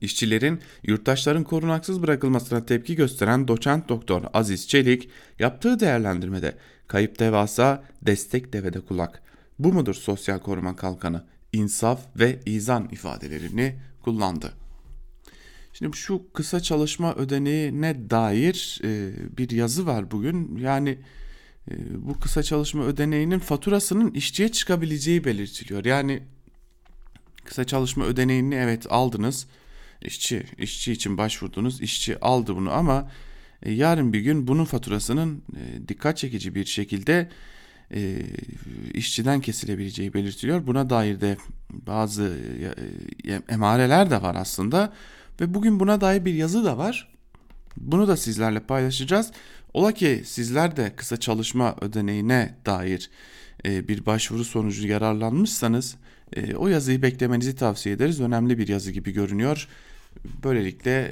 İşçilerin 0.00 0.60
yurttaşların 0.82 1.44
korunaksız 1.44 2.02
bırakılmasına 2.02 2.66
tepki 2.66 2.96
gösteren 2.96 3.48
doçent 3.48 3.88
doktor 3.88 4.22
Aziz 4.34 4.68
Çelik 4.68 5.08
yaptığı 5.38 5.80
değerlendirmede 5.80 6.56
kayıp 6.86 7.18
devasa 7.18 7.84
destek 8.02 8.52
devede 8.52 8.80
kulak. 8.80 9.22
Bu 9.58 9.72
mudur 9.72 9.94
sosyal 9.94 10.38
koruma 10.38 10.76
kalkanı? 10.76 11.24
İnsaf 11.52 12.00
ve 12.16 12.40
izan 12.46 12.88
ifadelerini 12.92 13.76
kullandı. 14.02 14.52
Şimdi 15.72 15.96
şu 15.96 16.32
kısa 16.32 16.60
çalışma 16.60 17.14
ödeneğine 17.14 18.10
dair 18.10 18.80
e, 18.84 19.12
bir 19.38 19.50
yazı 19.50 19.86
var 19.86 20.10
bugün. 20.10 20.56
Yani 20.56 20.98
e, 21.70 21.74
bu 22.06 22.20
kısa 22.20 22.42
çalışma 22.42 22.84
ödeneğinin 22.84 23.38
faturasının 23.38 24.10
işçiye 24.10 24.48
çıkabileceği 24.48 25.24
belirtiliyor. 25.24 25.84
Yani 25.84 26.22
kısa 27.44 27.64
çalışma 27.64 28.04
ödeneğini 28.04 28.54
evet 28.54 28.86
aldınız 28.90 29.46
işçi 30.02 30.42
işçi 30.58 30.92
için 30.92 31.18
başvurdunuz 31.18 31.80
işçi 31.80 32.20
aldı 32.20 32.56
bunu 32.56 32.72
ama 32.72 33.10
e, 33.62 33.72
yarın 33.72 34.12
bir 34.12 34.20
gün 34.20 34.46
bunun 34.46 34.64
faturasının 34.64 35.42
e, 35.56 35.88
dikkat 35.88 36.16
çekici 36.16 36.54
bir 36.54 36.64
şekilde 36.64 37.28
e, 37.94 38.22
işçiden 38.94 39.40
kesilebileceği 39.40 40.14
belirtiliyor. 40.14 40.66
Buna 40.66 40.90
dair 40.90 41.20
de 41.20 41.36
bazı 41.70 42.36
emareler 43.48 44.10
de 44.10 44.22
var 44.22 44.34
aslında 44.34 44.92
ve 45.40 45.54
bugün 45.54 45.80
buna 45.80 46.00
dair 46.00 46.24
bir 46.24 46.34
yazı 46.34 46.64
da 46.64 46.78
var. 46.78 47.08
Bunu 47.76 48.08
da 48.08 48.16
sizlerle 48.16 48.60
paylaşacağız. 48.60 49.32
Ola 49.74 49.92
ki 49.92 50.22
sizler 50.24 50.76
de 50.76 50.92
kısa 50.96 51.16
çalışma 51.16 51.76
ödeneğine 51.80 52.54
dair 52.66 53.10
bir 53.64 54.06
başvuru 54.06 54.44
sonucu 54.44 54.86
yararlanmışsanız 54.86 55.96
o 56.56 56.68
yazıyı 56.68 57.02
beklemenizi 57.02 57.56
tavsiye 57.56 57.94
ederiz. 57.94 58.20
Önemli 58.20 58.58
bir 58.58 58.68
yazı 58.68 58.90
gibi 58.90 59.12
görünüyor. 59.12 59.68
Böylelikle 60.44 61.10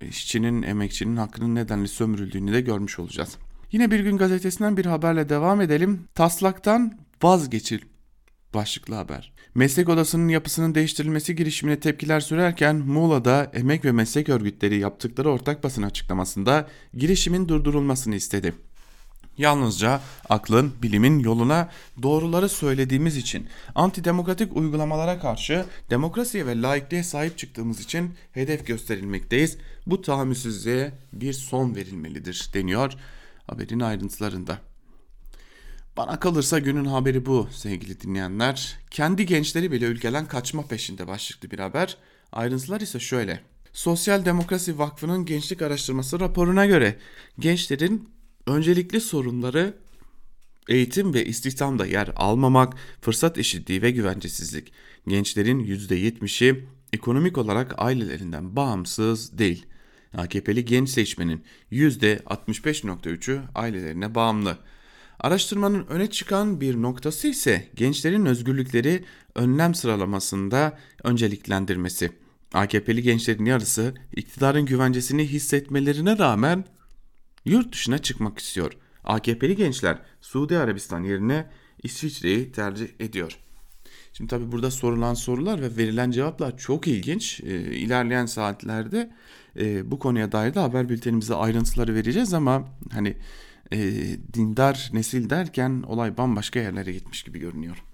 e, 0.00 0.06
işçinin, 0.08 0.62
emekçinin 0.62 1.16
hakkının 1.16 1.54
nedenli 1.54 1.88
sömürüldüğünü 1.88 2.52
de 2.52 2.60
görmüş 2.60 2.98
olacağız. 2.98 3.36
Yine 3.72 3.90
bir 3.90 4.00
gün 4.00 4.16
gazetesinden 4.16 4.76
bir 4.76 4.86
haberle 4.86 5.28
devam 5.28 5.60
edelim. 5.60 6.00
Taslaktan 6.14 6.98
vazgeçil 7.22 7.80
başlıklı 8.54 8.94
haber. 8.94 9.32
Meslek 9.54 9.88
odasının 9.88 10.28
yapısının 10.28 10.74
değiştirilmesi 10.74 11.36
girişimine 11.36 11.80
tepkiler 11.80 12.20
sürerken 12.20 12.76
Muğla'da 12.76 13.50
emek 13.54 13.84
ve 13.84 13.92
meslek 13.92 14.28
örgütleri 14.28 14.78
yaptıkları 14.78 15.30
ortak 15.30 15.64
basın 15.64 15.82
açıklamasında 15.82 16.68
girişimin 16.94 17.48
durdurulmasını 17.48 18.14
istedi. 18.14 18.54
Yalnızca 19.38 20.00
aklın, 20.28 20.72
bilimin 20.82 21.18
yoluna 21.18 21.70
doğruları 22.02 22.48
söylediğimiz 22.48 23.16
için, 23.16 23.46
antidemokratik 23.74 24.56
uygulamalara 24.56 25.20
karşı 25.20 25.64
demokrasiye 25.90 26.46
ve 26.46 26.62
laikliğe 26.62 27.02
sahip 27.02 27.38
çıktığımız 27.38 27.80
için 27.80 28.14
hedef 28.32 28.66
gösterilmekteyiz. 28.66 29.58
Bu 29.86 30.02
tahammülsüzlüğe 30.02 30.92
bir 31.12 31.32
son 31.32 31.74
verilmelidir 31.74 32.50
deniyor 32.54 32.92
haberin 33.48 33.80
ayrıntılarında. 33.80 34.58
Bana 35.96 36.20
kalırsa 36.20 36.58
günün 36.58 36.84
haberi 36.84 37.26
bu 37.26 37.48
sevgili 37.52 38.00
dinleyenler. 38.00 38.78
Kendi 38.90 39.26
gençleri 39.26 39.72
bile 39.72 39.84
ülkeden 39.84 40.28
kaçma 40.28 40.66
peşinde 40.66 41.06
başlıklı 41.06 41.50
bir 41.50 41.58
haber. 41.58 41.96
Ayrıntılar 42.32 42.80
ise 42.80 43.00
şöyle. 43.00 43.40
Sosyal 43.72 44.24
Demokrasi 44.24 44.78
Vakfı'nın 44.78 45.24
gençlik 45.24 45.62
araştırması 45.62 46.20
raporuna 46.20 46.66
göre 46.66 46.96
gençlerin 47.38 48.08
öncelikli 48.48 49.00
sorunları 49.00 49.74
eğitim 50.68 51.14
ve 51.14 51.24
istihdamda 51.24 51.86
yer 51.86 52.10
almamak, 52.16 52.74
fırsat 53.00 53.38
eşitliği 53.38 53.82
ve 53.82 53.90
güvencesizlik. 53.90 54.72
Gençlerin 55.08 55.64
%70'i 55.64 56.64
ekonomik 56.92 57.38
olarak 57.38 57.74
ailelerinden 57.78 58.56
bağımsız 58.56 59.38
değil. 59.38 59.66
AKP'li 60.14 60.64
genç 60.64 60.88
seçmenin 60.88 61.44
%65.3'ü 61.72 63.42
ailelerine 63.54 64.14
bağımlı. 64.14 64.58
Araştırmanın 65.20 65.86
öne 65.86 66.10
çıkan 66.10 66.60
bir 66.60 66.82
noktası 66.82 67.28
ise 67.28 67.68
gençlerin 67.74 68.26
özgürlükleri 68.26 69.04
önlem 69.34 69.74
sıralamasında 69.74 70.78
önceliklendirmesi. 71.04 72.10
AKP'li 72.54 73.02
gençlerin 73.02 73.44
yarısı 73.44 73.94
iktidarın 74.16 74.66
güvencesini 74.66 75.26
hissetmelerine 75.26 76.18
rağmen 76.18 76.64
yurt 77.50 77.72
dışına 77.72 77.98
çıkmak 77.98 78.38
istiyor. 78.38 78.72
AKP'li 79.04 79.56
gençler 79.56 79.98
Suudi 80.20 80.58
Arabistan 80.58 81.04
yerine 81.04 81.50
İsviçre'yi 81.82 82.52
tercih 82.52 82.88
ediyor. 83.00 83.38
Şimdi 84.12 84.30
tabi 84.30 84.52
burada 84.52 84.70
sorulan 84.70 85.14
sorular 85.14 85.60
ve 85.60 85.76
verilen 85.76 86.10
cevaplar 86.10 86.58
çok 86.58 86.88
ilginç. 86.88 87.40
E, 87.40 87.76
ilerleyen 87.76 88.26
saatlerde 88.26 89.12
e, 89.60 89.90
bu 89.90 89.98
konuya 89.98 90.32
dair 90.32 90.54
de 90.54 90.60
haber 90.60 90.88
bültenimize 90.88 91.34
ayrıntıları 91.34 91.94
vereceğiz 91.94 92.34
ama 92.34 92.68
hani 92.92 93.16
e, 93.72 93.78
dindar 94.34 94.90
nesil 94.92 95.30
derken 95.30 95.84
olay 95.86 96.16
bambaşka 96.16 96.60
yerlere 96.60 96.92
gitmiş 96.92 97.22
gibi 97.22 97.38
görünüyor. 97.38 97.84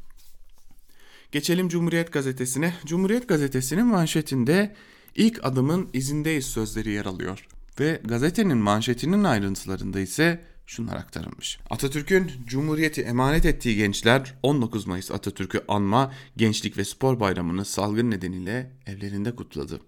Geçelim 1.32 1.68
Cumhuriyet 1.68 2.12
Gazetesi'ne. 2.12 2.75
Cumhuriyet 2.87 3.28
Gazetesi'nin 3.28 3.87
manşetinde 3.87 4.75
ilk 5.14 5.44
adımın 5.44 5.88
izindeyiz 5.92 6.46
sözleri 6.46 6.90
yer 6.90 7.06
alıyor. 7.06 7.49
Ve 7.81 8.00
gazetenin 8.04 8.59
manşetinin 8.59 9.25
ayrıntılarında 9.25 10.00
ise 10.00 10.45
şunlar 10.66 10.97
aktarılmış. 10.97 11.59
Atatürk'ün 11.71 12.31
Cumhuriyeti 12.47 13.02
emanet 13.02 13.47
ettiği 13.47 13.76
gençler 13.76 14.35
19 14.43 14.87
Mayıs 14.87 15.11
Atatürk'ü 15.11 15.64
anma 15.69 16.12
Gençlik 16.37 16.78
ve 16.78 16.85
Spor 16.85 17.21
Bayramı'nı 17.21 17.64
salgın 17.64 18.11
nedeniyle 18.11 18.71
evlerinde 18.87 19.35
kutladı. 19.35 19.81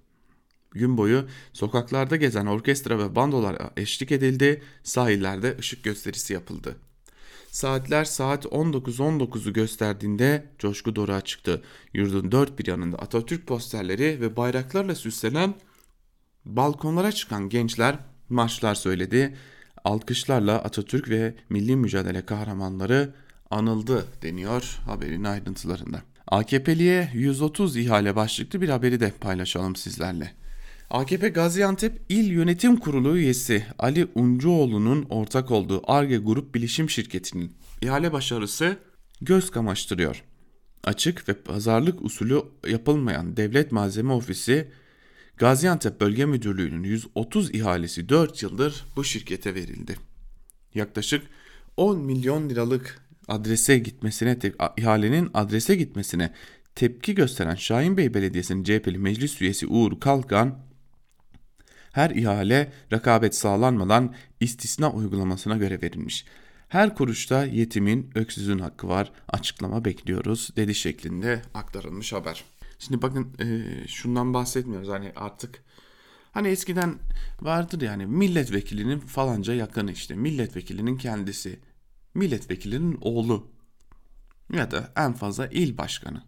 Gün 0.71 0.97
boyu 0.97 1.29
sokaklarda 1.53 2.17
gezen 2.17 2.47
orkestra 2.47 2.99
ve 2.99 3.15
bandolar 3.15 3.57
eşlik 3.77 4.13
edildi, 4.13 4.63
sahillerde 4.83 5.57
ışık 5.59 5.85
gösterisi 5.85 6.33
yapıldı. 6.33 6.77
Saatler 7.51 8.05
saat 8.05 8.45
19.19'u 8.45 9.53
gösterdiğinde 9.53 10.47
coşku 10.59 10.97
doruğa 10.97 11.21
çıktı. 11.21 11.63
Yurdun 11.95 12.33
dört 12.33 12.59
bir 12.59 12.67
yanında 12.67 12.99
Atatürk 12.99 13.47
posterleri 13.47 14.21
ve 14.21 14.37
bayraklarla 14.37 14.95
süslenen 14.95 15.55
balkonlara 16.47 17.13
çıkan 17.13 17.49
gençler 17.49 17.99
marşlar 18.29 18.75
söyledi. 18.75 19.37
Alkışlarla 19.85 20.55
Atatürk 20.59 21.09
ve 21.09 21.35
milli 21.51 21.77
mücadele 21.77 22.27
kahramanları 22.27 23.15
anıldı 23.51 24.07
deniyor 24.23 24.79
haberin 24.87 25.25
ayrıntılarında. 25.25 26.03
AKP'liye 26.29 27.11
130 27.15 27.77
ihale 27.77 28.17
başlıklı 28.17 28.61
bir 28.61 28.69
haberi 28.69 29.01
de 29.01 29.13
paylaşalım 29.21 29.77
sizlerle. 29.77 30.33
AKP 30.91 31.29
Gaziantep 31.29 32.03
İl 32.09 32.31
Yönetim 32.31 32.77
Kurulu 32.77 33.17
üyesi 33.17 33.67
Ali 33.79 34.09
Uncuoğlu'nun 34.15 35.07
ortak 35.11 35.51
olduğu 35.51 35.91
Arge 35.91 36.17
Grup 36.17 36.55
Bilişim 36.55 36.91
Şirketi'nin 36.91 37.53
ihale 37.83 38.13
başarısı 38.13 38.77
göz 39.21 39.51
kamaştırıyor. 39.51 40.25
Açık 40.85 41.29
ve 41.29 41.35
pazarlık 41.35 42.03
usulü 42.03 42.43
yapılmayan 42.69 43.37
Devlet 43.37 43.73
Malzeme 43.73 44.13
Ofisi 44.13 44.69
Gaziantep 45.37 46.01
Bölge 46.01 46.25
Müdürlüğü'nün 46.25 46.83
130 46.83 47.55
ihalesi 47.55 48.09
4 48.09 48.43
yıldır 48.43 48.85
bu 48.97 49.05
şirkete 49.05 49.55
verildi. 49.55 49.97
Yaklaşık 50.75 51.27
10 51.77 51.99
milyon 51.99 52.49
liralık 52.49 53.07
adrese 53.29 53.79
gitmesine 53.79 54.39
ihalenin 54.77 55.31
adrese 55.35 55.77
gitmesine 55.77 56.33
tepki 56.75 57.15
gösteren 57.15 57.55
Şahinbey 57.55 58.15
Belediyesi'nin 58.15 58.65
CHP'li 58.65 58.99
meclis 58.99 59.43
üyesi 59.43 59.67
Uğur 59.67 60.01
Kalkan 60.01 60.59
her 61.93 62.11
ihale 62.11 62.73
rekabet 62.93 63.35
sağlanmadan 63.35 64.15
istisna 64.41 64.93
uygulamasına 64.93 65.57
göre 65.57 65.83
verilmiş. 65.83 66.25
Her 66.69 66.95
kuruşta 66.95 67.45
yetimin, 67.45 68.11
öksüzün 68.15 68.59
hakkı 68.59 68.89
var. 68.89 69.13
Açıklama 69.29 69.85
bekliyoruz 69.85 70.51
dedi 70.57 70.75
şeklinde 70.75 71.43
aktarılmış 71.55 72.13
haber. 72.13 72.45
Şimdi 72.79 73.03
bakın 73.03 73.35
e, 73.39 73.89
şundan 73.89 74.35
bahsetmiyoruz 74.35 74.89
hani 74.89 75.13
artık 75.17 75.63
hani 76.33 76.49
eskiden 76.49 76.99
vardır 77.41 77.81
yani 77.81 78.07
milletvekilinin 78.07 79.01
falanca 79.01 79.55
yakını 79.55 79.93
işte 79.93 80.15
milletvekilinin 80.15 80.97
kendisi 80.97 81.61
milletvekilinin 82.15 82.99
oğlu 83.01 83.47
ya 84.53 84.71
da 84.71 84.93
en 84.97 85.13
fazla 85.13 85.47
il 85.47 85.79
başkanı. 85.79 86.23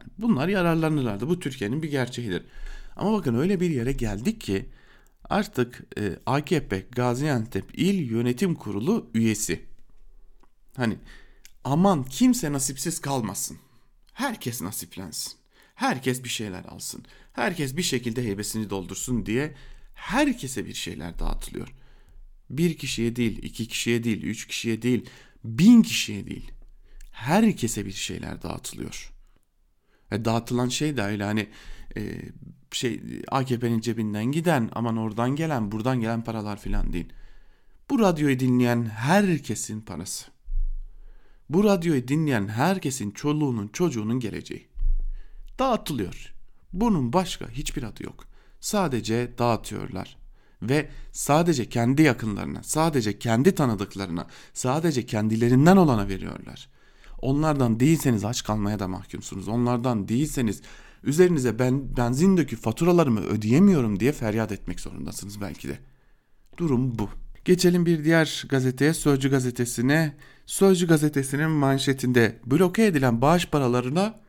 Yani 0.00 0.10
bunlar 0.18 0.48
yararlanırlardı. 0.48 1.28
Bu 1.28 1.40
Türkiye'nin 1.40 1.82
bir 1.82 1.90
gerçeğidir. 1.90 2.44
Ama 2.96 3.12
bakın 3.12 3.34
öyle 3.34 3.60
bir 3.60 3.70
yere 3.70 3.92
geldik 3.92 4.40
ki 4.40 4.68
artık 5.24 5.84
e, 5.98 6.18
AKP 6.26 6.86
Gaziantep 6.90 7.78
İl 7.78 8.10
Yönetim 8.10 8.54
Kurulu 8.54 9.10
üyesi. 9.14 9.66
Hani 10.76 10.98
aman 11.64 12.04
kimse 12.04 12.52
nasipsiz 12.52 13.00
kalmasın. 13.00 13.58
Herkes 14.12 14.62
nasiplensin. 14.62 15.41
Herkes 15.74 16.24
bir 16.24 16.28
şeyler 16.28 16.64
alsın. 16.64 17.04
Herkes 17.32 17.76
bir 17.76 17.82
şekilde 17.82 18.24
heybesini 18.24 18.70
doldursun 18.70 19.26
diye 19.26 19.54
herkese 19.94 20.66
bir 20.66 20.74
şeyler 20.74 21.18
dağıtılıyor. 21.18 21.74
Bir 22.50 22.76
kişiye 22.76 23.16
değil, 23.16 23.42
iki 23.42 23.68
kişiye 23.68 24.04
değil, 24.04 24.22
üç 24.22 24.46
kişiye 24.46 24.82
değil, 24.82 25.10
bin 25.44 25.82
kişiye 25.82 26.26
değil. 26.26 26.50
Herkese 27.10 27.86
bir 27.86 27.92
şeyler 27.92 28.42
dağıtılıyor. 28.42 29.12
Ve 30.12 30.24
dağıtılan 30.24 30.68
şey 30.68 30.96
de 30.96 31.02
öyle 31.02 31.24
hani 31.24 31.48
e, 31.96 32.22
şey 32.72 33.02
AKP'nin 33.28 33.80
cebinden 33.80 34.24
giden 34.24 34.70
aman 34.72 34.96
oradan 34.96 35.36
gelen 35.36 35.72
buradan 35.72 36.00
gelen 36.00 36.24
paralar 36.24 36.60
filan 36.60 36.92
değil. 36.92 37.12
Bu 37.90 37.98
radyoyu 37.98 38.40
dinleyen 38.40 38.84
herkesin 38.84 39.80
parası. 39.80 40.26
Bu 41.48 41.64
radyoyu 41.64 42.08
dinleyen 42.08 42.48
herkesin 42.48 43.10
çoluğunun 43.10 43.68
çocuğunun 43.68 44.20
geleceği. 44.20 44.71
Dağıtılıyor. 45.58 46.32
Bunun 46.72 47.12
başka 47.12 47.48
hiçbir 47.48 47.82
adı 47.82 48.02
yok. 48.04 48.24
Sadece 48.60 49.38
dağıtıyorlar. 49.38 50.16
Ve 50.62 50.88
sadece 51.12 51.68
kendi 51.68 52.02
yakınlarına, 52.02 52.62
sadece 52.62 53.18
kendi 53.18 53.54
tanıdıklarına, 53.54 54.26
sadece 54.54 55.06
kendilerinden 55.06 55.76
olana 55.76 56.08
veriyorlar. 56.08 56.68
Onlardan 57.22 57.80
değilseniz 57.80 58.24
aç 58.24 58.44
kalmaya 58.44 58.78
da 58.78 58.88
mahkumsunuz. 58.88 59.48
Onlardan 59.48 60.08
değilseniz 60.08 60.62
üzerinize 61.02 61.58
ben 61.58 61.96
benzin 61.96 62.36
dökü 62.36 62.56
faturalarımı 62.56 63.20
ödeyemiyorum 63.20 64.00
diye 64.00 64.12
feryat 64.12 64.52
etmek 64.52 64.80
zorundasınız 64.80 65.40
belki 65.40 65.68
de. 65.68 65.78
Durum 66.56 66.98
bu. 66.98 67.08
Geçelim 67.44 67.86
bir 67.86 68.04
diğer 68.04 68.44
gazeteye 68.48 68.94
Sözcü 68.94 69.30
gazetesine. 69.30 70.16
Sözcü 70.46 70.86
gazetesinin 70.86 71.50
manşetinde 71.50 72.38
bloke 72.46 72.86
edilen 72.86 73.20
bağış 73.20 73.46
paralarına 73.46 74.21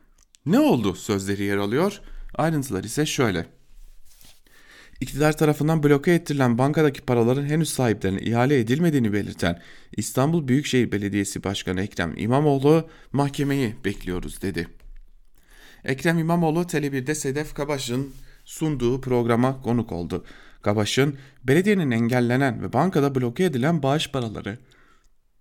ne 0.45 0.59
oldu 0.59 0.95
sözleri 0.95 1.43
yer 1.43 1.57
alıyor. 1.57 2.01
Ayrıntılar 2.35 2.83
ise 2.83 3.05
şöyle. 3.05 3.45
İktidar 5.01 5.37
tarafından 5.37 5.83
bloke 5.83 6.13
ettirilen 6.13 6.57
bankadaki 6.57 7.01
paraların 7.01 7.45
henüz 7.45 7.69
sahiplerine 7.69 8.19
ihale 8.19 8.59
edilmediğini 8.59 9.13
belirten 9.13 9.61
İstanbul 9.97 10.47
Büyükşehir 10.47 10.91
Belediyesi 10.91 11.43
Başkanı 11.43 11.81
Ekrem 11.81 12.13
İmamoğlu 12.17 12.89
mahkemeyi 13.11 13.75
bekliyoruz 13.85 14.41
dedi. 14.41 14.67
Ekrem 15.85 16.19
İmamoğlu 16.19 16.61
Tele1'de 16.61 17.15
Sedef 17.15 17.53
Kabaş'ın 17.53 18.13
sunduğu 18.45 19.01
programa 19.01 19.61
konuk 19.61 19.91
oldu. 19.91 20.25
Kabaş'ın 20.61 21.17
belediyenin 21.43 21.91
engellenen 21.91 22.61
ve 22.61 22.73
bankada 22.73 23.15
bloke 23.15 23.43
edilen 23.43 23.83
bağış 23.83 24.11
paraları 24.11 24.57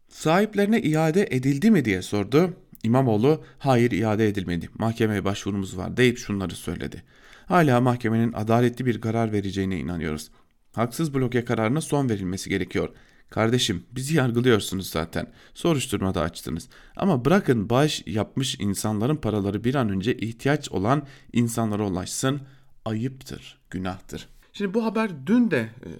sahiplerine 0.08 0.80
iade 0.80 1.28
edildi 1.30 1.70
mi 1.70 1.84
diye 1.84 2.02
sordu. 2.02 2.56
İmamoğlu 2.82 3.44
hayır 3.58 3.90
iade 3.90 4.28
edilmedi 4.28 4.68
mahkemeye 4.78 5.24
başvurumuz 5.24 5.76
var 5.78 5.96
deyip 5.96 6.18
şunları 6.18 6.54
söyledi. 6.54 7.02
Hala 7.46 7.80
mahkemenin 7.80 8.32
adaletli 8.32 8.86
bir 8.86 9.00
karar 9.00 9.32
vereceğine 9.32 9.78
inanıyoruz. 9.78 10.30
Haksız 10.72 11.14
bloke 11.14 11.44
kararına 11.44 11.80
son 11.80 12.08
verilmesi 12.08 12.50
gerekiyor. 12.50 12.88
Kardeşim 13.30 13.84
bizi 13.92 14.16
yargılıyorsunuz 14.16 14.90
zaten. 14.90 15.26
Soruşturma 15.54 16.14
da 16.14 16.20
açtınız. 16.20 16.68
Ama 16.96 17.24
bırakın 17.24 17.70
bağış 17.70 18.02
yapmış 18.06 18.56
insanların 18.60 19.16
paraları 19.16 19.64
bir 19.64 19.74
an 19.74 19.88
önce 19.88 20.16
ihtiyaç 20.16 20.70
olan 20.70 21.06
insanlara 21.32 21.86
ulaşsın. 21.86 22.40
Ayıptır, 22.84 23.58
günahtır. 23.70 24.28
Şimdi 24.52 24.74
bu 24.74 24.84
haber 24.84 25.26
dün 25.26 25.50
de 25.50 25.58
e, 25.58 25.90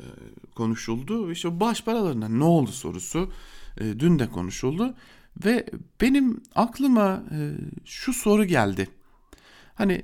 konuşuldu. 0.55 1.33
İşte 1.33 1.61
bağış 1.61 1.85
paralarına 1.85 2.29
ne 2.29 2.45
oldu 2.45 2.71
sorusu 2.71 3.33
e, 3.81 4.01
dün 4.01 4.19
de 4.19 4.29
konuşuldu. 4.29 4.95
Ve 5.45 5.67
benim 6.01 6.43
aklıma 6.55 7.23
e, 7.31 7.51
şu 7.85 8.13
soru 8.13 8.45
geldi. 8.45 8.89
Hani 9.75 10.03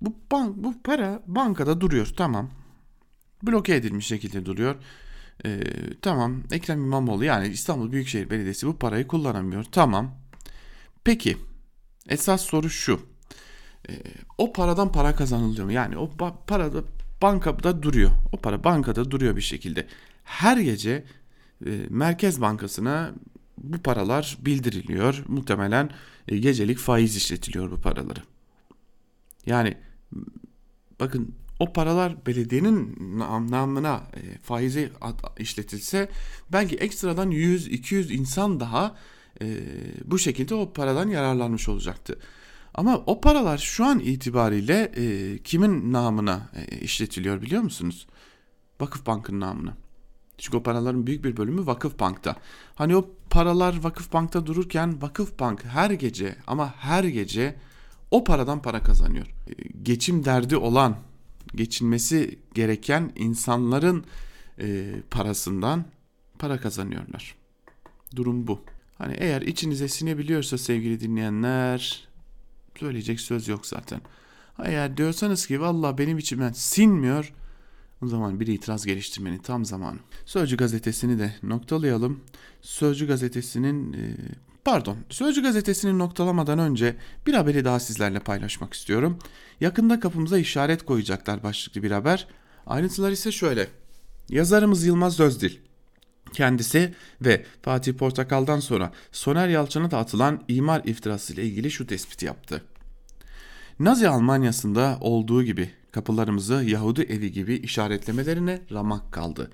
bu 0.00 0.16
bank 0.32 0.56
bu 0.56 0.82
para 0.82 1.22
bankada 1.26 1.80
duruyor 1.80 2.12
tamam. 2.16 2.50
Bloke 3.42 3.74
edilmiş 3.74 4.06
şekilde 4.06 4.46
duruyor. 4.46 4.76
Ee, 5.44 5.60
tamam 6.02 6.42
Ekrem 6.50 6.84
İmamoğlu 6.84 7.24
yani 7.24 7.48
İstanbul 7.48 7.92
Büyükşehir 7.92 8.30
Belediyesi 8.30 8.66
bu 8.66 8.78
parayı 8.78 9.06
kullanamıyor. 9.06 9.64
Tamam. 9.64 10.14
Peki 11.04 11.36
esas 12.08 12.42
soru 12.42 12.70
şu. 12.70 13.00
Ee, 13.88 13.92
o 14.38 14.52
paradan 14.52 14.92
para 14.92 15.14
kazanılıyor 15.14 15.64
mu? 15.64 15.72
Yani 15.72 15.96
o 15.96 16.10
para 16.46 16.74
da 16.74 16.82
bankada 17.22 17.82
duruyor. 17.82 18.10
O 18.32 18.36
para 18.36 18.64
bankada 18.64 19.10
duruyor 19.10 19.36
bir 19.36 19.40
şekilde. 19.40 19.86
Her 20.24 20.56
gece 20.56 21.04
e, 21.66 21.70
Merkez 21.88 22.40
Bankası'na 22.40 23.12
bu 23.62 23.78
paralar 23.78 24.38
bildiriliyor. 24.40 25.24
Muhtemelen 25.28 25.90
e, 26.28 26.38
gecelik 26.38 26.78
faiz 26.78 27.16
işletiliyor 27.16 27.70
bu 27.70 27.80
paraları. 27.80 28.20
Yani 29.46 29.76
bakın 31.00 31.34
o 31.60 31.72
paralar 31.72 32.26
belediyenin 32.26 32.96
namına 33.50 34.02
e, 34.16 34.38
faizi 34.38 34.92
işletilse 35.38 36.08
belki 36.52 36.76
ekstradan 36.76 37.30
100-200 37.30 38.12
insan 38.12 38.60
daha 38.60 38.96
e, 39.42 39.46
bu 40.04 40.18
şekilde 40.18 40.54
o 40.54 40.72
paradan 40.72 41.08
yararlanmış 41.08 41.68
olacaktı. 41.68 42.18
Ama 42.74 42.96
o 43.06 43.20
paralar 43.20 43.58
şu 43.58 43.84
an 43.84 43.98
itibariyle 43.98 44.92
e, 44.96 45.38
kimin 45.38 45.92
namına 45.92 46.50
işletiliyor 46.80 47.42
biliyor 47.42 47.62
musunuz? 47.62 48.06
Vakıf 48.80 49.06
Bank'ın 49.06 49.40
namına. 49.40 49.76
Çünkü 50.38 50.56
o 50.56 50.62
paraların 50.62 51.06
büyük 51.06 51.24
bir 51.24 51.36
bölümü 51.36 51.66
Vakıf 51.66 51.98
Bank'ta. 52.00 52.36
Hani 52.74 52.96
o 52.96 53.10
paralar 53.30 53.82
Vakıf 53.82 54.12
Bank'ta 54.12 54.46
dururken 54.46 55.02
Vakıf 55.02 55.38
Bank 55.38 55.64
her 55.64 55.90
gece 55.90 56.36
ama 56.46 56.74
her 56.76 57.04
gece 57.04 57.56
o 58.10 58.24
paradan 58.24 58.62
para 58.62 58.82
kazanıyor. 58.82 59.26
E, 59.26 59.52
geçim 59.82 60.24
derdi 60.24 60.56
olan, 60.56 60.96
geçinmesi 61.54 62.38
gereken 62.54 63.12
insanların 63.16 64.04
e, 64.60 64.94
parasından 65.10 65.84
para 66.38 66.60
kazanıyorlar. 66.60 67.34
Durum 68.16 68.46
bu. 68.46 68.60
Hani 68.98 69.14
eğer 69.18 69.42
içinize 69.42 69.88
sinebiliyorsa 69.88 70.58
sevgili 70.58 71.00
dinleyenler 71.00 72.08
söyleyecek 72.78 73.20
söz 73.20 73.48
yok 73.48 73.66
zaten. 73.66 74.00
Eğer 74.64 74.96
diyorsanız 74.96 75.46
ki 75.46 75.60
valla 75.60 75.98
benim 75.98 76.18
içimden 76.18 76.52
sinmiyor 76.52 77.32
o 78.02 78.06
zaman 78.08 78.40
bir 78.40 78.46
itiraz 78.46 78.86
geliştirmenin 78.86 79.38
tam 79.38 79.64
zamanı. 79.64 79.98
Sözcü 80.26 80.56
gazetesini 80.56 81.18
de 81.18 81.34
noktalayalım. 81.42 82.20
Sözcü 82.62 83.06
gazetesinin 83.06 83.92
e, 83.92 84.16
Pardon, 84.64 84.96
Sözcü 85.10 85.42
gazetesini 85.42 85.98
noktalamadan 85.98 86.58
önce 86.58 86.96
bir 87.26 87.34
haberi 87.34 87.64
daha 87.64 87.80
sizlerle 87.80 88.20
paylaşmak 88.20 88.74
istiyorum. 88.74 89.18
Yakında 89.60 90.00
kapımıza 90.00 90.38
işaret 90.38 90.84
koyacaklar 90.84 91.42
başlıklı 91.42 91.82
bir 91.82 91.90
haber. 91.90 92.26
Ayrıntılar 92.66 93.10
ise 93.10 93.32
şöyle. 93.32 93.68
Yazarımız 94.28 94.84
Yılmaz 94.84 95.20
Özdil 95.20 95.52
kendisi 96.32 96.94
ve 97.20 97.44
Fatih 97.62 97.92
Portakal'dan 97.92 98.60
sonra 98.60 98.92
Soner 99.12 99.48
Yalçın'a 99.48 99.90
da 99.90 99.98
atılan 99.98 100.44
imar 100.48 100.84
iftirası 100.84 101.32
ile 101.32 101.44
ilgili 101.44 101.70
şu 101.70 101.86
tespiti 101.86 102.26
yaptı. 102.26 102.62
Nazi 103.80 104.08
Almanya'sında 104.08 104.98
olduğu 105.00 105.42
gibi 105.42 105.70
kapılarımızı 105.92 106.54
Yahudi 106.54 107.02
evi 107.02 107.32
gibi 107.32 107.54
işaretlemelerine 107.54 108.60
ramak 108.72 109.12
kaldı.'' 109.12 109.50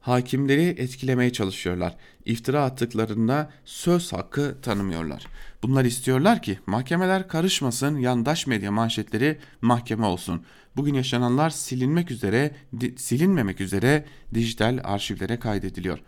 hakimleri 0.00 0.62
etkilemeye 0.62 1.32
çalışıyorlar. 1.32 1.96
İftira 2.24 2.64
attıklarında 2.64 3.52
söz 3.64 4.12
hakkı 4.12 4.56
tanımıyorlar. 4.62 5.26
Bunlar 5.62 5.84
istiyorlar 5.84 6.42
ki 6.42 6.58
mahkemeler 6.66 7.28
karışmasın, 7.28 7.98
yandaş 7.98 8.46
medya 8.46 8.72
manşetleri 8.72 9.38
mahkeme 9.60 10.06
olsun. 10.06 10.44
Bugün 10.76 10.94
yaşananlar 10.94 11.50
silinmek 11.50 12.10
üzere, 12.10 12.56
silinmemek 12.96 13.60
üzere 13.60 14.04
dijital 14.34 14.80
arşivlere 14.84 15.38
kaydediliyor. 15.38 15.98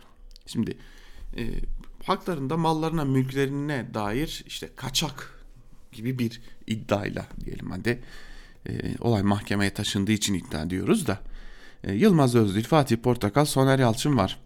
Şimdi 0.45 0.77
e, 1.37 1.43
haklarında 2.03 2.57
mallarına, 2.57 3.05
mülklerine 3.05 3.93
dair 3.93 4.43
işte 4.47 4.69
kaçak 4.75 5.39
gibi 5.91 6.19
bir 6.19 6.41
iddiayla 6.67 7.27
diyelim 7.45 7.71
hadi. 7.71 8.03
E, 8.69 8.97
olay 8.99 9.23
mahkemeye 9.23 9.73
taşındığı 9.73 10.11
için 10.11 10.33
iddia 10.33 10.69
diyoruz 10.69 11.07
da 11.07 11.19
e, 11.83 11.93
Yılmaz 11.93 12.35
Özdil, 12.35 12.63
Fatih 12.63 12.97
Portakal, 12.97 13.45
Soner 13.45 13.79
Yalçın 13.79 14.17
var. 14.17 14.39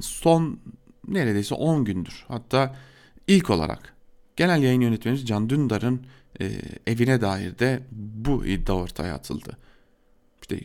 Son 0.00 0.60
neredeyse 1.08 1.54
10 1.54 1.84
gündür. 1.84 2.24
Hatta 2.28 2.76
ilk 3.26 3.50
olarak 3.50 3.94
genel 4.36 4.62
yayın 4.62 4.80
yönetmenimiz 4.80 5.26
Can 5.26 5.50
Dündar'ın 5.50 6.02
e, 6.40 6.52
evine 6.86 7.20
dair 7.20 7.58
de 7.58 7.82
bu 7.92 8.46
iddia 8.46 8.74
ortaya 8.74 9.14
atıldı. 9.14 9.56
İşte 10.42 10.60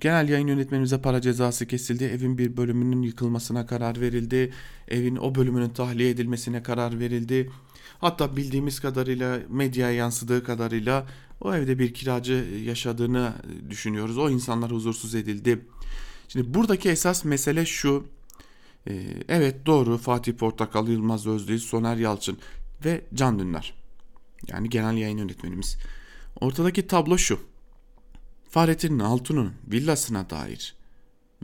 genel 0.00 0.28
yayın 0.28 0.46
yönetmenimize 0.46 1.00
para 1.00 1.20
cezası 1.20 1.66
kesildi. 1.66 2.04
Evin 2.04 2.38
bir 2.38 2.56
bölümünün 2.56 3.02
yıkılmasına 3.02 3.66
karar 3.66 4.00
verildi. 4.00 4.52
Evin 4.88 5.16
o 5.16 5.34
bölümünün 5.34 5.68
tahliye 5.68 6.10
edilmesine 6.10 6.62
karar 6.62 7.00
verildi. 7.00 7.50
Hatta 7.98 8.36
bildiğimiz 8.36 8.80
kadarıyla 8.80 9.38
medyaya 9.48 9.94
yansıdığı 9.94 10.44
kadarıyla 10.44 11.06
o 11.42 11.54
evde 11.54 11.78
bir 11.78 11.94
kiracı 11.94 12.32
yaşadığını 12.64 13.34
düşünüyoruz. 13.70 14.18
O 14.18 14.30
insanlar 14.30 14.70
huzursuz 14.70 15.14
edildi. 15.14 15.66
Şimdi 16.28 16.54
buradaki 16.54 16.88
esas 16.88 17.24
mesele 17.24 17.66
şu. 17.66 18.06
Ee, 18.88 19.04
evet 19.28 19.66
doğru 19.66 19.98
Fatih 19.98 20.32
Portakal, 20.32 20.88
Yılmaz 20.88 21.26
Özdil, 21.26 21.58
Soner 21.58 21.96
Yalçın 21.96 22.38
ve 22.84 23.04
Can 23.14 23.38
Dündar. 23.38 23.74
Yani 24.48 24.70
genel 24.70 24.96
yayın 24.96 25.18
yönetmenimiz. 25.18 25.76
Ortadaki 26.40 26.86
tablo 26.86 27.18
şu. 27.18 27.40
Fahrettin 28.50 28.98
Altun'un 28.98 29.52
villasına 29.66 30.30
dair 30.30 30.74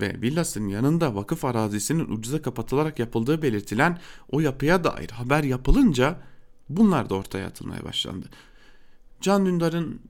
ve 0.00 0.20
villasının 0.20 0.68
yanında 0.68 1.14
vakıf 1.14 1.44
arazisinin 1.44 2.12
ucuza 2.12 2.42
kapatılarak 2.42 2.98
yapıldığı 2.98 3.42
belirtilen 3.42 3.98
o 4.32 4.40
yapıya 4.40 4.84
dair 4.84 5.10
haber 5.10 5.44
yapılınca 5.44 6.20
bunlar 6.68 7.10
da 7.10 7.14
ortaya 7.14 7.46
atılmaya 7.46 7.84
başlandı. 7.84 8.28
Can 9.20 9.46
Dündar'ın 9.46 10.00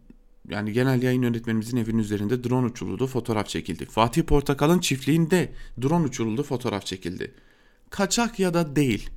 yani 0.48 0.72
genel 0.72 1.02
yayın 1.02 1.22
yönetmenimizin 1.22 1.76
evinin 1.76 1.98
üzerinde 1.98 2.44
drone 2.44 2.66
uçuruldu 2.66 3.06
fotoğraf 3.06 3.48
çekildi. 3.48 3.84
Fatih 3.86 4.22
Portakal'ın 4.22 4.78
çiftliğinde 4.78 5.52
drone 5.82 6.04
uçuruldu 6.04 6.42
fotoğraf 6.42 6.86
çekildi. 6.86 7.34
Kaçak 7.90 8.38
ya 8.38 8.54
da 8.54 8.76
değil. 8.76 9.10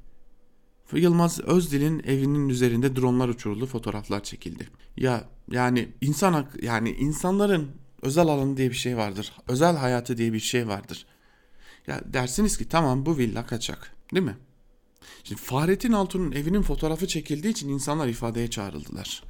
Yılmaz 0.94 1.40
Özdil'in 1.40 2.04
evinin 2.04 2.50
üzerinde 2.50 2.96
dronlar 2.96 3.30
uçuruldu 3.30 3.66
fotoğraflar 3.66 4.24
çekildi. 4.24 4.68
Ya 4.98 5.24
yani 5.52 5.90
insan 6.02 6.34
hak 6.34 6.64
yani 6.64 6.92
insanların 6.92 7.72
özel 8.02 8.28
alanı 8.28 8.58
diye 8.58 8.70
bir 8.70 8.76
şey 8.76 8.98
vardır. 8.98 9.32
Özel 9.48 9.76
hayatı 9.76 10.18
diye 10.18 10.34
bir 10.34 10.40
şey 10.40 10.68
vardır. 10.68 11.06
Ya 11.88 12.02
dersiniz 12.06 12.58
ki 12.58 12.70
tamam 12.70 13.06
bu 13.06 13.18
villa 13.18 13.46
kaçak 13.46 13.96
değil 14.14 14.26
mi? 14.26 14.38
Şimdi 15.24 15.42
Fahrettin 15.42 15.92
Altun'un 15.92 16.32
evinin 16.32 16.62
fotoğrafı 16.62 17.08
çekildiği 17.08 17.52
için 17.54 17.70
insanlar 17.70 18.08
ifadeye 18.08 18.50
çağrıldılar 18.50 19.24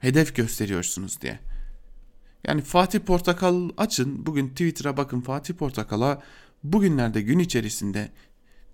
hedef 0.00 0.36
gösteriyorsunuz 0.36 1.20
diye. 1.20 1.38
Yani 2.46 2.62
Fatih 2.62 2.98
Portakal 2.98 3.70
açın 3.76 4.26
bugün 4.26 4.48
Twitter'a 4.48 4.96
bakın 4.96 5.20
Fatih 5.20 5.54
Portakal'a 5.54 6.22
bugünlerde 6.64 7.22
gün 7.22 7.38
içerisinde 7.38 8.10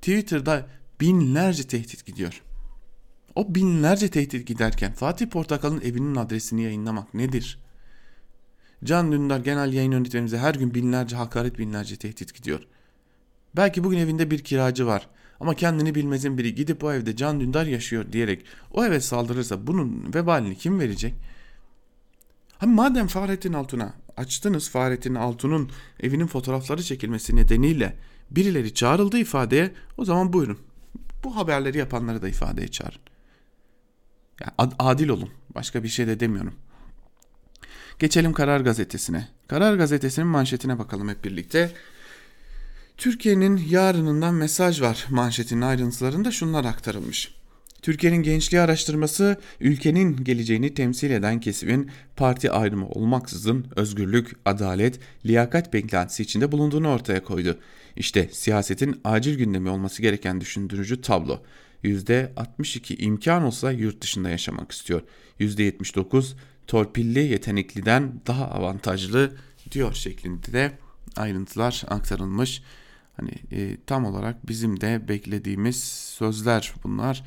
Twitter'da 0.01 0.69
binlerce 1.01 1.67
tehdit 1.67 2.07
gidiyor. 2.07 2.43
O 3.35 3.55
binlerce 3.55 4.09
tehdit 4.09 4.47
giderken 4.47 4.93
Fatih 4.93 5.27
Portakal'ın 5.27 5.81
evinin 5.81 6.15
adresini 6.15 6.63
yayınlamak 6.63 7.15
nedir? 7.15 7.59
Can 8.85 9.13
Dündar 9.13 9.41
genel 9.41 9.73
yayın 9.73 9.93
yönetmenimize 9.93 10.39
her 10.39 10.55
gün 10.55 10.75
binlerce 10.75 11.17
hakaret 11.17 11.59
binlerce 11.59 11.97
tehdit 11.97 12.35
gidiyor. 12.35 12.67
Belki 13.57 13.85
bugün 13.85 13.99
evinde 13.99 14.31
bir 14.31 14.39
kiracı 14.39 14.87
var. 14.87 15.09
Ama 15.41 15.55
kendini 15.55 15.95
bilmezin 15.95 16.39
biri 16.39 16.55
gidip 16.55 16.85
o 16.85 16.93
evde 16.93 17.17
Can 17.17 17.41
Dündar 17.41 17.67
yaşıyor 17.67 18.13
diyerek 18.13 18.45
o 18.71 18.85
eve 18.85 19.01
saldırırsa 19.01 19.67
bunun 19.67 20.15
vebalini 20.15 20.57
kim 20.57 20.81
verecek? 20.81 21.15
Hani 22.59 22.75
madem 22.75 23.07
Fahrettin 23.07 23.53
Altun'a 23.53 23.95
açtınız 24.17 24.71
Fahrettin 24.71 25.15
Altun'un 25.15 25.71
evinin 26.01 26.27
fotoğrafları 26.27 26.83
çekilmesi 26.83 27.37
nedeniyle 27.37 27.97
birileri 28.31 28.75
çağrıldı 28.75 29.19
ifadeye 29.19 29.73
o 29.97 30.05
zaman 30.05 30.33
buyurun. 30.33 30.59
Bu 31.25 31.37
haberleri 31.37 31.79
yapanları 31.79 32.23
da 32.23 32.29
ifadeye 32.29 32.69
çağırın. 32.69 33.01
Yani 34.41 34.73
adil 34.79 35.09
olun. 35.09 35.31
Başka 35.55 35.83
bir 35.83 35.89
şey 35.89 36.07
de 36.07 36.21
demiyorum. 36.21 36.55
Geçelim 37.99 38.33
Karar 38.33 38.61
Gazetesi'ne. 38.61 39.29
Karar 39.49 39.75
Gazetesi'nin 39.75 40.27
manşetine 40.27 40.79
bakalım 40.79 41.09
hep 41.09 41.25
birlikte. 41.25 41.73
Türkiye'nin 42.97 43.57
yarınından 43.57 44.35
mesaj 44.35 44.81
var 44.81 45.07
manşetinin 45.11 45.61
ayrıntılarında 45.61 46.31
şunlar 46.31 46.65
aktarılmış. 46.65 47.35
Türkiye'nin 47.83 48.23
gençliği 48.23 48.61
araştırması 48.61 49.41
ülkenin 49.61 50.25
geleceğini 50.25 50.75
temsil 50.75 51.11
eden 51.11 51.41
kesimin 51.41 51.91
parti 52.17 52.51
ayrımı 52.51 52.89
olmaksızın 52.89 53.67
özgürlük, 53.77 54.37
adalet, 54.45 55.01
liyakat 55.27 55.73
beklentisi 55.73 56.23
içinde 56.23 56.53
bulunduğunu 56.53 56.89
ortaya 56.89 57.25
koydu. 57.25 57.59
İşte 57.97 58.29
siyasetin 58.33 59.01
acil 59.05 59.39
gündemi 59.39 59.71
olması 59.71 60.03
gereken 60.03 60.41
düşündürücü 60.41 61.01
tablo. 61.01 61.43
%62 61.85 62.97
imkan 62.97 63.43
olsa 63.43 63.73
yurt 63.73 64.01
dışında 64.03 64.31
yaşamak 64.31 64.73
istiyor. 64.73 65.03
%79 65.41 66.33
torpilli 66.67 67.19
yetenekliden 67.19 68.21
daha 68.27 68.51
avantajlı 68.51 69.37
diyor 69.71 69.95
şeklinde 69.95 70.53
de 70.53 70.73
ayrıntılar 71.17 71.85
aktarılmış. 71.89 72.63
Hani 73.17 73.31
e, 73.53 73.77
tam 73.87 74.05
olarak 74.05 74.49
bizim 74.49 74.81
de 74.81 75.09
beklediğimiz 75.09 75.85
sözler 76.19 76.75
bunlar 76.85 77.25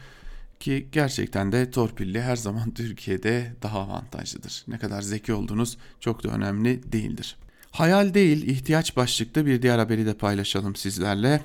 ki 0.60 0.88
gerçekten 0.92 1.52
de 1.52 1.72
torpilli 1.72 2.22
her 2.22 2.36
zaman 2.36 2.72
Türkiye'de 2.76 3.54
daha 3.64 3.80
avantajlıdır. 3.80 4.64
Ne 4.68 4.78
kadar 4.78 5.02
zeki 5.02 5.34
olduğunuz 5.34 5.78
çok 6.00 6.24
da 6.24 6.30
önemli 6.30 6.92
değildir. 6.92 7.38
Hayal 7.72 8.14
değil 8.14 8.48
ihtiyaç 8.48 8.96
başlıklı 8.98 9.46
bir 9.46 9.62
diğer 9.62 9.80
haberi 9.80 10.06
de 10.06 10.14
paylaşalım 10.14 10.76
sizlerle. 10.76 11.42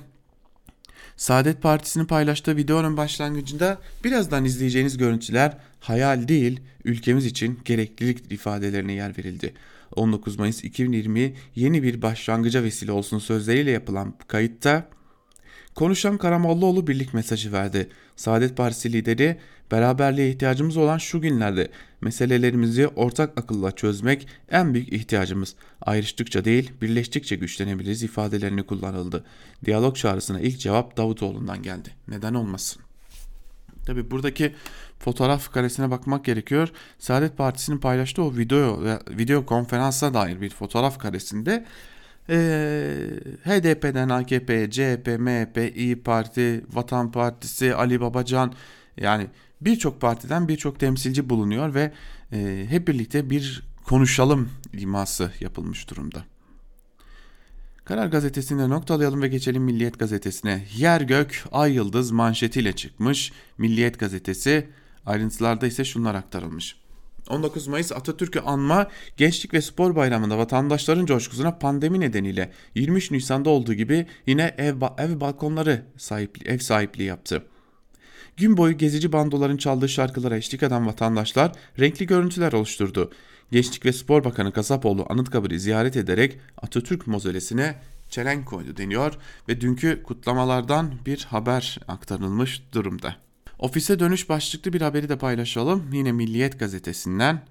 Saadet 1.17 1.63
Partisi'nin 1.63 2.05
paylaştığı 2.05 2.57
videonun 2.57 2.97
başlangıcında 2.97 3.79
birazdan 4.05 4.45
izleyeceğiniz 4.45 4.97
görüntüler 4.97 5.59
hayal 5.81 6.29
değil 6.29 6.61
ülkemiz 6.85 7.27
için 7.27 7.61
gereklilik 7.65 8.33
ifadelerine 8.33 8.93
yer 8.93 9.19
verildi. 9.19 9.55
19 9.97 10.39
Mayıs 10.39 10.65
2020 10.65 11.35
yeni 11.55 11.83
bir 11.83 12.03
başlangıca 12.03 12.63
vesile 12.63 12.93
olsun 12.93 13.19
sözleriyle 13.19 13.71
yapılan 13.71 14.15
kayıtta 14.29 14.89
konuşan 15.75 16.19
Karamollaoğlu 16.19 16.87
birlik 16.87 17.15
mesajı 17.15 17.53
verdi. 17.53 17.89
Saadet 18.17 18.57
Partisi 18.57 18.93
lideri 18.93 19.39
beraberliğe 19.71 20.31
ihtiyacımız 20.31 20.77
olan 20.77 20.99
şu 20.99 21.21
günlerde 21.21 21.71
meselelerimizi 22.01 22.89
ortak 22.89 23.39
akılla 23.39 23.73
çözmek 23.73 24.29
en 24.51 24.75
büyük 24.75 24.93
ihtiyacımız. 24.93 25.55
Ayrıştıkça 25.81 26.45
değil 26.45 26.73
birleştikçe 26.83 27.37
güçlenebiliriz 27.37 28.03
ifadelerini 28.03 28.63
kullanıldı. 28.63 29.25
Diyalog 29.65 29.97
çağrısına 29.97 30.41
ilk 30.41 30.61
cevap 30.61 30.97
Davutoğlu'ndan 30.97 31.63
geldi. 31.63 31.89
Neden 32.09 32.35
olmasın? 32.35 32.83
Tabi 33.87 34.11
buradaki 34.11 34.55
fotoğraf 34.99 35.53
karesine 35.53 35.91
bakmak 35.91 36.25
gerekiyor. 36.25 36.69
Saadet 36.99 37.37
Partisi'nin 37.37 37.79
paylaştığı 37.79 38.23
o 38.23 38.37
video 38.37 38.81
video 39.11 39.47
konferansa 39.47 40.15
dair 40.15 40.41
bir 40.41 40.51
fotoğraf 40.51 40.99
karesinde 40.99 41.65
e, 42.29 42.37
HDP'den 43.45 44.09
AKP, 44.09 44.71
CHP, 44.71 45.19
MHP, 45.19 45.77
İyi 45.77 46.03
Parti, 46.03 46.65
Vatan 46.73 47.13
Partisi, 47.13 47.75
Ali 47.75 48.01
Babacan 48.01 48.53
yani 48.97 49.27
birçok 49.61 50.01
partiden 50.01 50.49
birçok 50.49 50.81
temsilci 50.81 51.31
bulunuyor 51.31 51.75
ve 51.75 51.93
e, 52.33 52.67
hep 52.69 52.89
birlikte 52.89 53.31
bir 53.31 53.63
konuşalım 53.85 54.51
liması 54.75 55.33
yapılmış 55.41 55.91
durumda. 55.91 56.25
Karar 57.85 58.07
gazetesinde 58.07 58.69
noktalayalım 58.69 59.23
ve 59.23 59.29
geçelim 59.29 59.63
Milliyet 59.63 59.99
gazetesine. 59.99 60.65
Yer 60.77 61.01
gök 61.01 61.45
ay 61.53 61.73
yıldız 61.73 62.11
manşetiyle 62.11 62.73
çıkmış 62.73 63.33
Milliyet 63.59 63.99
gazetesi. 63.99 64.69
Ayrıntılarda 65.07 65.67
ise 65.67 65.85
şunlar 65.85 66.15
aktarılmış. 66.15 66.77
19 67.29 67.67
Mayıs 67.67 67.93
Atatürk'ü 67.93 68.41
anma 68.41 68.89
Gençlik 69.17 69.55
ve 69.55 69.61
Spor 69.61 69.97
Bayramı'nda 69.97 70.39
vatandaşların 70.39 71.07
coşkusuna 71.07 71.59
pandemi 71.59 72.01
nedeniyle 72.01 72.53
23 72.75 73.11
Nisan'da 73.11 73.51
olduğu 73.51 73.75
gibi 73.75 74.07
yine 74.27 74.55
ev, 74.59 74.75
ev 74.99 75.21
balkonları 75.21 75.83
sahipli, 75.97 76.49
ev 76.49 76.59
sahipliği 76.59 77.05
yaptı. 77.05 77.43
Gün 78.37 78.57
boyu 78.57 78.79
gezici 78.79 79.13
bandoların 79.13 79.57
çaldığı 79.57 79.89
şarkılara 79.89 80.37
eşlik 80.37 80.63
eden 80.63 80.87
vatandaşlar 80.87 81.53
renkli 81.79 82.07
görüntüler 82.07 82.53
oluşturdu. 82.53 83.11
Gençlik 83.55 83.87
ve 83.87 83.93
Spor 83.93 84.25
Bakanı 84.25 84.53
Kasapoğlu 84.53 85.07
Anıtkabir'i 85.09 85.61
ziyaret 85.61 85.97
ederek 85.97 86.39
Atatürk 86.63 87.07
mozolesine 87.07 87.75
çelenk 88.09 88.47
koydu 88.47 88.77
deniyor 88.77 89.15
ve 89.49 89.61
dünkü 89.61 90.03
kutlamalardan 90.03 90.93
bir 91.07 91.25
haber 91.25 91.79
aktarılmış 91.89 92.63
durumda. 92.73 93.17
Ofise 93.59 93.99
dönüş 93.99 94.29
başlıklı 94.29 94.73
bir 94.73 94.81
haberi 94.81 95.09
de 95.09 95.19
paylaşalım. 95.19 95.93
Yine 95.93 96.13
Milliyet 96.13 96.59
gazetesinden. 96.59 97.43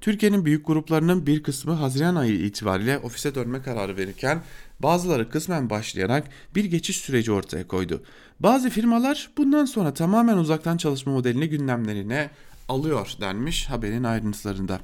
Türkiye'nin 0.00 0.44
büyük 0.44 0.66
gruplarının 0.66 1.26
bir 1.26 1.42
kısmı 1.42 1.72
Haziran 1.72 2.14
ayı 2.14 2.34
itibariyle 2.34 2.98
ofise 2.98 3.34
dönme 3.34 3.62
kararı 3.62 3.96
verirken 3.96 4.42
bazıları 4.80 5.30
kısmen 5.30 5.70
başlayarak 5.70 6.24
bir 6.54 6.64
geçiş 6.64 6.96
süreci 6.96 7.32
ortaya 7.32 7.68
koydu. 7.68 8.02
Bazı 8.40 8.70
firmalar 8.70 9.30
bundan 9.36 9.64
sonra 9.64 9.94
tamamen 9.94 10.36
uzaktan 10.36 10.76
çalışma 10.76 11.12
modelini 11.12 11.48
gündemlerine 11.48 12.30
alıyor 12.68 13.12
denmiş 13.20 13.66
haberin 13.66 14.04
ayrıntılarında. 14.04 14.80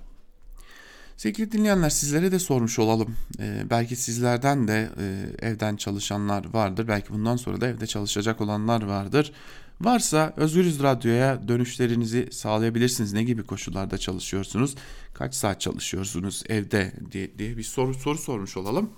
Sevgili 1.16 1.52
dinleyenler 1.52 1.90
sizlere 1.90 2.32
de 2.32 2.38
sormuş 2.38 2.78
olalım. 2.78 3.16
Ee, 3.38 3.62
belki 3.70 3.96
sizlerden 3.96 4.68
de 4.68 4.90
e, 4.98 5.46
evden 5.46 5.76
çalışanlar 5.76 6.44
vardır. 6.52 6.88
Belki 6.88 7.10
bundan 7.10 7.36
sonra 7.36 7.60
da 7.60 7.68
evde 7.68 7.86
çalışacak 7.86 8.40
olanlar 8.40 8.82
vardır. 8.82 9.32
Varsa 9.80 10.32
Özgürüz 10.36 10.82
Radyo'ya 10.82 11.48
dönüşlerinizi 11.48 12.28
sağlayabilirsiniz. 12.32 13.12
Ne 13.12 13.22
gibi 13.24 13.42
koşullarda 13.42 13.98
çalışıyorsunuz? 13.98 14.74
Kaç 15.14 15.34
saat 15.34 15.60
çalışıyorsunuz 15.60 16.42
evde 16.48 16.92
diye, 17.12 17.38
diye 17.38 17.56
bir 17.56 17.62
soru 17.62 17.94
soru 17.94 18.18
sormuş 18.18 18.56
olalım. 18.56 18.90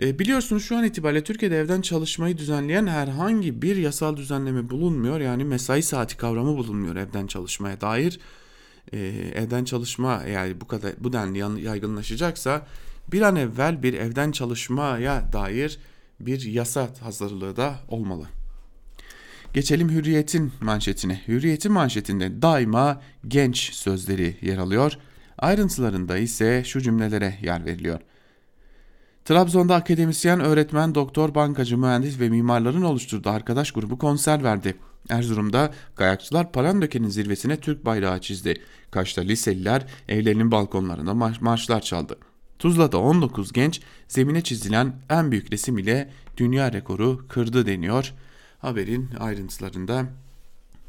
E, 0.00 0.18
biliyorsunuz 0.18 0.64
şu 0.64 0.76
an 0.76 0.84
itibariyle 0.84 1.24
Türkiye'de 1.24 1.58
evden 1.58 1.80
çalışmayı 1.80 2.38
düzenleyen 2.38 2.86
herhangi 2.86 3.62
bir 3.62 3.76
yasal 3.76 4.16
düzenleme 4.16 4.70
bulunmuyor. 4.70 5.20
Yani 5.20 5.44
mesai 5.44 5.82
saati 5.82 6.16
kavramı 6.16 6.56
bulunmuyor 6.56 6.96
evden 6.96 7.26
çalışmaya 7.26 7.80
dair. 7.80 8.20
E, 8.92 8.98
evden 9.34 9.64
çalışma 9.64 10.22
yani 10.32 10.60
bu 10.60 10.66
kadar 10.66 10.92
bu 10.98 11.12
denli 11.12 11.62
yaygınlaşacaksa 11.64 12.66
bir 13.12 13.22
an 13.22 13.36
evvel 13.36 13.82
bir 13.82 13.94
evden 13.94 14.32
çalışmaya 14.32 15.32
dair 15.32 15.78
bir 16.20 16.42
yasa 16.42 16.88
hazırlığı 17.00 17.56
da 17.56 17.74
olmalı. 17.88 18.26
Geçelim 19.52 19.90
Hürriyet'in 19.90 20.52
manşetine. 20.60 21.20
Hürriyet'in 21.28 21.72
manşetinde 21.72 22.42
daima 22.42 23.02
genç 23.28 23.72
sözleri 23.74 24.36
yer 24.42 24.58
alıyor. 24.58 24.92
Ayrıntılarında 25.38 26.18
ise 26.18 26.64
şu 26.64 26.80
cümlelere 26.80 27.38
yer 27.42 27.64
veriliyor. 27.64 28.00
Trabzon'da 29.24 29.74
akademisyen, 29.74 30.40
öğretmen, 30.40 30.94
doktor, 30.94 31.34
bankacı, 31.34 31.78
mühendis 31.78 32.20
ve 32.20 32.28
mimarların 32.28 32.82
oluşturduğu 32.82 33.30
arkadaş 33.30 33.72
grubu 33.72 33.98
konser 33.98 34.44
verdi. 34.44 34.76
Erzurum'da 35.08 35.74
kayakçılar 35.94 36.52
Palandöken'in 36.52 37.08
zirvesine 37.08 37.60
Türk 37.60 37.84
bayrağı 37.84 38.20
çizdi. 38.20 38.62
Kaş'ta 38.90 39.20
liseliler 39.20 39.86
evlerinin 40.08 40.50
balkonlarında 40.50 41.14
marş 41.14 41.40
marşlar 41.40 41.80
çaldı. 41.80 42.18
Tuzla'da 42.58 42.98
19 42.98 43.52
genç 43.52 43.80
zemine 44.08 44.40
çizilen 44.40 44.94
en 45.10 45.30
büyük 45.30 45.52
resim 45.52 45.78
ile 45.78 46.10
dünya 46.36 46.72
rekoru 46.72 47.26
kırdı 47.28 47.66
deniyor 47.66 48.14
haberin 48.58 49.10
ayrıntılarında 49.18 50.06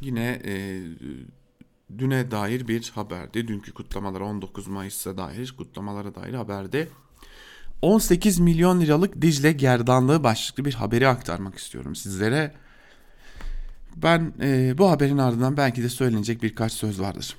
yine 0.01 0.41
e, 0.45 0.81
düne 1.97 2.31
dair 2.31 2.67
bir 2.67 2.91
haberdi. 2.95 3.47
Dünkü 3.47 3.73
kutlamalara 3.73 4.23
19 4.23 4.67
Mayıs'a 4.67 5.17
dair 5.17 5.53
kutlamalara 5.57 6.15
dair 6.15 6.33
haberde 6.33 6.87
18 7.81 8.39
milyon 8.39 8.81
liralık 8.81 9.21
Dicle 9.21 9.51
gerdanlığı 9.51 10.23
başlıklı 10.23 10.65
bir 10.65 10.73
haberi 10.73 11.07
aktarmak 11.07 11.57
istiyorum 11.57 11.95
sizlere. 11.95 12.53
Ben 14.03 14.33
e, 14.41 14.77
bu 14.77 14.89
haberin 14.89 15.17
ardından 15.17 15.57
belki 15.57 15.83
de 15.83 15.89
söylenecek 15.89 16.43
birkaç 16.43 16.73
söz 16.73 16.99
vardır. 16.99 17.35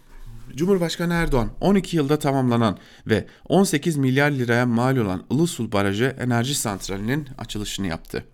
Cumhurbaşkanı 0.55 1.15
Erdoğan 1.15 1.51
12 1.61 1.97
yılda 1.97 2.19
tamamlanan 2.19 2.79
ve 3.07 3.27
18 3.49 3.97
milyar 3.97 4.31
liraya 4.31 4.67
mal 4.67 4.97
olan 4.97 5.25
Ilısul 5.31 5.73
Barajı 5.73 6.17
Enerji 6.21 6.55
Santrali'nin 6.55 7.29
açılışını 7.39 7.87
yaptı 7.87 8.25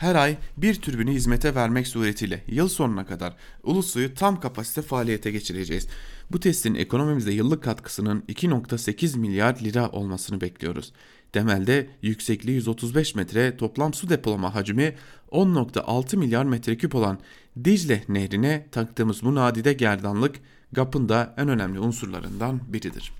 her 0.00 0.14
ay 0.14 0.36
bir 0.56 0.74
türbünü 0.74 1.12
hizmete 1.12 1.54
vermek 1.54 1.86
suretiyle 1.86 2.42
yıl 2.46 2.68
sonuna 2.68 3.06
kadar 3.06 3.36
Ulusu'yu 3.62 4.14
tam 4.14 4.40
kapasite 4.40 4.82
faaliyete 4.82 5.30
geçireceğiz. 5.30 5.86
Bu 6.32 6.40
testin 6.40 6.74
ekonomimizde 6.74 7.32
yıllık 7.32 7.62
katkısının 7.62 8.20
2.8 8.28 9.18
milyar 9.18 9.56
lira 9.60 9.90
olmasını 9.90 10.40
bekliyoruz. 10.40 10.92
Temelde 11.32 11.90
yüksekliği 12.02 12.56
135 12.56 13.14
metre, 13.14 13.56
toplam 13.56 13.94
su 13.94 14.08
depolama 14.08 14.54
hacmi 14.54 14.94
10.6 15.30 16.16
milyar 16.16 16.44
metreküp 16.44 16.94
olan 16.94 17.18
Dicle 17.64 18.04
Nehri'ne 18.08 18.66
taktığımız 18.72 19.22
bu 19.22 19.34
nadide 19.34 19.72
gerdanlık 19.72 20.36
GAP'ın 20.72 21.08
da 21.08 21.34
en 21.36 21.48
önemli 21.48 21.80
unsurlarından 21.80 22.60
biridir. 22.72 23.12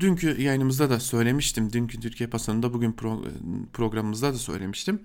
Dünkü 0.00 0.42
yayınımızda 0.42 0.90
da 0.90 1.00
söylemiştim, 1.00 1.72
dünkü 1.72 2.00
Türkiye 2.00 2.28
Pasası'nda 2.28 2.72
bugün 2.72 2.92
pro, 2.92 3.24
programımızda 3.72 4.34
da 4.34 4.38
söylemiştim. 4.38 5.00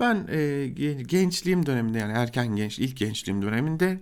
Ben 0.00 0.26
e, 0.30 0.68
gençliğim 1.08 1.66
döneminde 1.66 1.98
yani 1.98 2.12
erken 2.12 2.56
genç 2.56 2.78
ilk 2.78 2.96
gençliğim 2.96 3.42
döneminde 3.42 4.00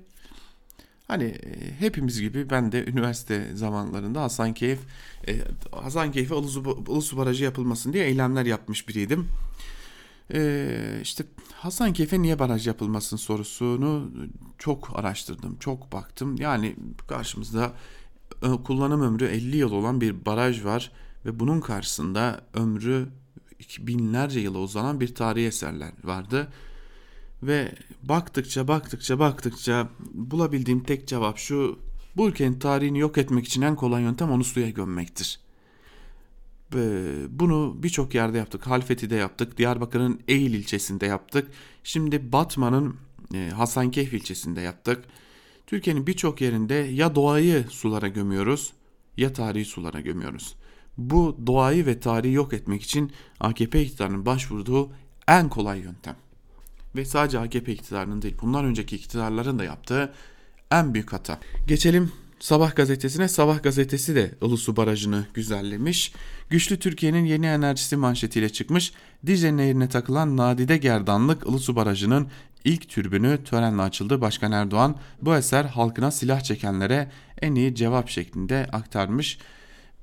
hani 1.09 1.25
e, 1.25 1.81
hepimiz 1.81 2.21
gibi 2.21 2.51
ben 2.51 2.73
de 2.73 2.85
üniversite 2.85 3.47
zamanlarında 3.55 4.23
Hasankeyf 4.23 4.79
e, 5.29 5.39
Hasankeyf'e 5.73 6.35
Ulusu 6.35 7.17
Barajı 7.17 7.45
yapılmasın 7.45 7.93
diye 7.93 8.07
eylemler 8.07 8.47
yapmış 8.47 8.89
biriydim. 8.89 9.29
Ee, 10.35 10.99
işte 11.03 11.25
Hasankeyf'e 11.55 12.23
niye 12.23 12.39
baraj 12.39 12.67
yapılmasın 12.67 13.17
sorusunu 13.17 14.11
çok 14.59 14.99
araştırdım, 14.99 15.57
çok 15.59 15.93
baktım. 15.93 16.37
Yani 16.37 16.77
karşımızda 17.09 17.73
e, 18.43 18.49
kullanım 18.65 19.03
ömrü 19.03 19.27
50 19.27 19.57
yıl 19.57 19.73
olan 19.73 20.01
bir 20.01 20.27
baraj 20.27 20.65
var 20.65 20.93
ve 21.25 21.41
bunun 21.41 21.61
karşısında 21.61 22.41
ömrü 22.55 23.09
binlerce 23.79 24.41
yıla 24.41 24.59
uzanan 24.59 25.01
bir 25.01 25.15
tarihi 25.15 25.47
eserler 25.47 25.93
vardı. 26.05 26.49
Ve 27.43 27.75
baktıkça 28.03 28.69
baktıkça 28.69 29.19
baktıkça 29.19 29.89
bulabildiğim 30.15 30.83
tek 30.83 31.09
cevap 31.09 31.39
şu. 31.39 31.79
Bu 32.17 32.29
ülkenin 32.29 32.59
tarihini 32.59 32.99
yok 32.99 33.19
etmek 33.19 33.47
için 33.47 33.63
en 33.63 33.77
kolay 33.77 34.03
yöntem 34.03 34.31
onu 34.31 34.45
suya 34.45 34.71
gömmektir. 34.71 35.41
Bunu 37.31 37.77
birçok 37.83 38.15
yerde 38.15 38.39
yaptık. 38.39 38.67
Halfeti'de 38.67 39.17
yaptık. 39.17 39.59
Diyarbakır'ın 39.59 40.21
Eğil 40.29 40.55
ilçesinde 40.55 41.07
yaptık. 41.07 41.49
Şimdi 41.85 42.33
Batman'ın 42.33 42.97
e, 43.35 43.51
Hasankeyf 43.51 44.15
ilçesinde 44.15 44.61
yaptık. 44.61 45.05
Türkiye'nin 45.67 46.07
birçok 46.07 46.41
yerinde 46.41 46.75
ya 46.75 47.15
doğayı 47.15 47.65
sulara 47.71 48.09
gömüyoruz 48.09 48.73
ya 49.17 49.33
tarihi 49.33 49.65
sulara 49.65 50.01
gömüyoruz. 50.01 50.57
Bu 50.99 51.37
doğayı 51.47 51.87
ve 51.87 52.01
tarihi 52.01 52.33
yok 52.33 52.53
etmek 52.53 52.83
için 52.83 53.13
AKP 53.41 53.83
iktidarının 53.83 54.27
başvurduğu 54.27 54.91
en 55.29 55.49
kolay 55.49 55.81
yöntem. 55.81 56.17
Ve 56.97 57.05
sadece 57.05 57.39
AKP 57.39 57.73
iktidarının 57.73 58.23
değil 58.23 58.37
bundan 58.43 58.65
önceki 58.65 58.97
iktidarların 58.97 59.59
da 59.59 59.65
yaptığı 59.65 60.13
en 60.71 60.95
büyük 60.95 61.13
hata. 61.13 61.41
Geçelim 61.67 62.13
Sabah 62.41 62.77
gazetesine 62.77 63.29
Sabah 63.29 63.63
gazetesi 63.63 64.15
de 64.15 64.35
Ilısu 64.43 64.77
Barajı'nı 64.77 65.27
güzellemiş. 65.35 66.13
Güçlü 66.51 66.79
Türkiye'nin 66.79 67.25
yeni 67.25 67.47
enerjisi 67.47 67.97
manşetiyle 67.97 68.49
çıkmış. 68.49 68.93
Dicle 69.27 69.57
Nehri'ne 69.57 69.89
takılan 69.89 70.37
nadide 70.37 70.77
gerdanlık 70.77 71.47
Ilısu 71.49 71.77
Barajı'nın 71.77 72.29
ilk 72.65 72.89
türbünü 72.89 73.45
törenle 73.45 73.83
açıldı. 73.83 74.21
Başkan 74.21 74.53
Erdoğan 74.53 74.97
bu 75.23 75.37
eser 75.37 75.65
halkına 75.65 76.11
silah 76.11 76.41
çekenlere 76.41 77.11
en 77.43 77.55
iyi 77.55 77.75
cevap 77.75 78.09
şeklinde 78.09 78.69
aktarmış. 78.73 79.39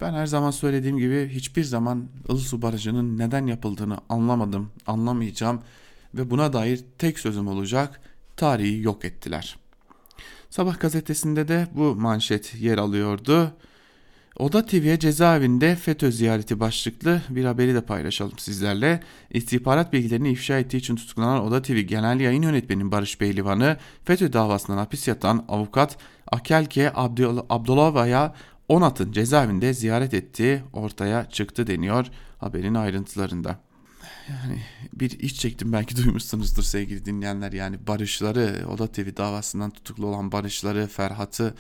Ben 0.01 0.13
her 0.13 0.25
zaman 0.25 0.51
söylediğim 0.51 0.97
gibi 0.97 1.29
hiçbir 1.33 1.63
zaman 1.63 2.09
Ilısu 2.29 2.61
Barajı'nın 2.61 3.17
neden 3.17 3.47
yapıldığını 3.47 3.97
anlamadım, 4.09 4.71
anlamayacağım 4.87 5.61
ve 6.13 6.29
buna 6.29 6.53
dair 6.53 6.79
tek 6.97 7.19
sözüm 7.19 7.47
olacak. 7.47 8.01
Tarihi 8.37 8.81
yok 8.81 9.05
ettiler.'' 9.05 9.62
Sabah 10.53 10.79
gazetesinde 10.79 11.47
de 11.47 11.67
bu 11.75 11.95
manşet 11.95 12.55
yer 12.55 12.77
alıyordu. 12.77 13.51
Oda 14.39 14.65
TV'ye 14.65 14.99
cezaevinde 14.99 15.75
FETÖ 15.75 16.11
ziyareti 16.11 16.59
başlıklı 16.59 17.21
bir 17.29 17.45
haberi 17.45 17.75
de 17.75 17.81
paylaşalım 17.81 18.37
sizlerle. 18.37 18.99
İstihbarat 19.29 19.93
bilgilerini 19.93 20.31
ifşa 20.31 20.59
ettiği 20.59 20.77
için 20.77 20.95
tutuklanan 20.95 21.43
Oda 21.43 21.61
TV 21.61 21.79
Genel 21.79 22.19
Yayın 22.19 22.41
Yönetmeni 22.41 22.91
Barış 22.91 23.21
Beylivan'ı 23.21 23.77
FETÖ 24.05 24.33
davasından 24.33 24.77
hapis 24.77 25.07
yatan 25.07 25.45
avukat 25.47 25.97
Akelke 26.31 26.91
Abdullah'a 26.95 28.33
Onat'ın 28.67 29.11
cezaevinde 29.11 29.73
ziyaret 29.73 30.13
ettiği 30.13 30.61
ortaya 30.73 31.29
çıktı 31.29 31.67
deniyor 31.67 32.07
haberin 32.37 32.75
ayrıntılarında 32.75 33.59
yani 34.29 34.61
bir 34.93 35.11
iç 35.19 35.35
çektim 35.35 35.73
belki 35.73 35.95
duymuşsunuzdur 36.03 36.63
sevgili 36.63 37.05
dinleyenler 37.05 37.51
yani 37.51 37.87
Barışları 37.87 38.65
Oda 38.69 38.87
TV 38.87 39.17
davasından 39.17 39.71
tutuklu 39.71 40.07
olan 40.07 40.31
Barışları 40.31 40.87
Ferhat'ı 40.87 41.53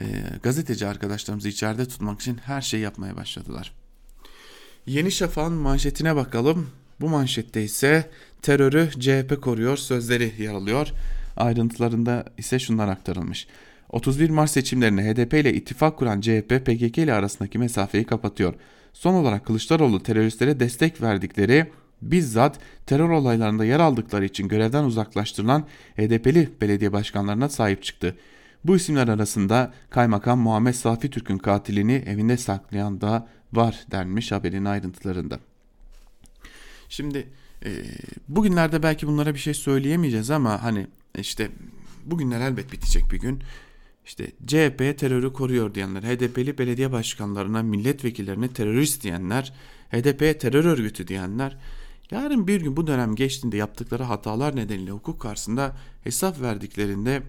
e, 0.00 0.04
gazeteci 0.42 0.86
arkadaşlarımızı 0.86 1.48
içeride 1.48 1.88
tutmak 1.88 2.20
için 2.20 2.36
her 2.36 2.60
şeyi 2.60 2.82
yapmaya 2.82 3.16
başladılar. 3.16 3.72
Yeni 4.86 5.12
Şafak'ın 5.12 5.52
manşetine 5.52 6.16
bakalım. 6.16 6.70
Bu 7.00 7.08
manşette 7.08 7.62
ise 7.62 8.10
terörü 8.42 8.90
CHP 9.00 9.42
koruyor 9.42 9.76
sözleri 9.76 10.32
yer 10.38 10.54
alıyor. 10.54 10.88
Ayrıntılarında 11.36 12.24
ise 12.38 12.58
şunlar 12.58 12.88
aktarılmış. 12.88 13.46
31 13.90 14.30
Mart 14.30 14.50
seçimlerinde 14.50 15.02
HDP 15.02 15.34
ile 15.34 15.54
ittifak 15.54 15.96
kuran 15.96 16.20
CHP 16.20 16.66
PKK 16.66 16.98
ile 16.98 17.12
arasındaki 17.12 17.58
mesafeyi 17.58 18.04
kapatıyor. 18.04 18.54
Son 18.92 19.14
olarak 19.14 19.46
Kılıçdaroğlu 19.46 20.02
teröristlere 20.02 20.60
destek 20.60 21.02
verdikleri 21.02 21.66
bizzat 22.02 22.58
terör 22.86 23.08
olaylarında 23.08 23.64
yer 23.64 23.80
aldıkları 23.80 24.24
için 24.24 24.48
görevden 24.48 24.84
uzaklaştırılan 24.84 25.66
HDP'li 25.96 26.48
belediye 26.60 26.92
başkanlarına 26.92 27.48
sahip 27.48 27.82
çıktı. 27.82 28.16
Bu 28.64 28.76
isimler 28.76 29.08
arasında 29.08 29.72
Kaymakam 29.90 30.38
Muhammed 30.38 30.74
Safi 30.74 31.10
Türk'ün 31.10 31.38
katilini 31.38 31.92
evinde 31.92 32.36
saklayan 32.36 33.00
da 33.00 33.28
var 33.52 33.84
denmiş 33.90 34.32
haberin 34.32 34.64
ayrıntılarında. 34.64 35.40
Şimdi 36.88 37.28
e, 37.64 37.70
bugünlerde 38.28 38.82
belki 38.82 39.06
bunlara 39.06 39.34
bir 39.34 39.38
şey 39.38 39.54
söyleyemeyeceğiz 39.54 40.30
ama 40.30 40.62
hani 40.62 40.86
işte 41.18 41.50
bugünler 42.04 42.40
elbet 42.40 42.72
bitecek 42.72 43.12
bir 43.12 43.20
gün. 43.20 43.42
İşte 44.06 44.26
CHP 44.46 44.98
terörü 44.98 45.32
koruyor 45.32 45.74
diyenler, 45.74 46.02
HDP'li 46.02 46.58
belediye 46.58 46.92
başkanlarına, 46.92 47.62
milletvekillerine 47.62 48.48
terörist 48.48 49.02
diyenler, 49.02 49.52
HDP 49.90 50.40
terör 50.40 50.64
örgütü 50.64 51.08
diyenler 51.08 51.56
Yarın 52.10 52.46
bir 52.46 52.60
gün 52.60 52.76
bu 52.76 52.86
dönem 52.86 53.14
geçtiğinde 53.14 53.56
yaptıkları 53.56 54.02
hatalar 54.02 54.56
nedeniyle 54.56 54.90
hukuk 54.90 55.20
karşısında 55.20 55.76
hesap 56.04 56.40
verdiklerinde 56.40 57.22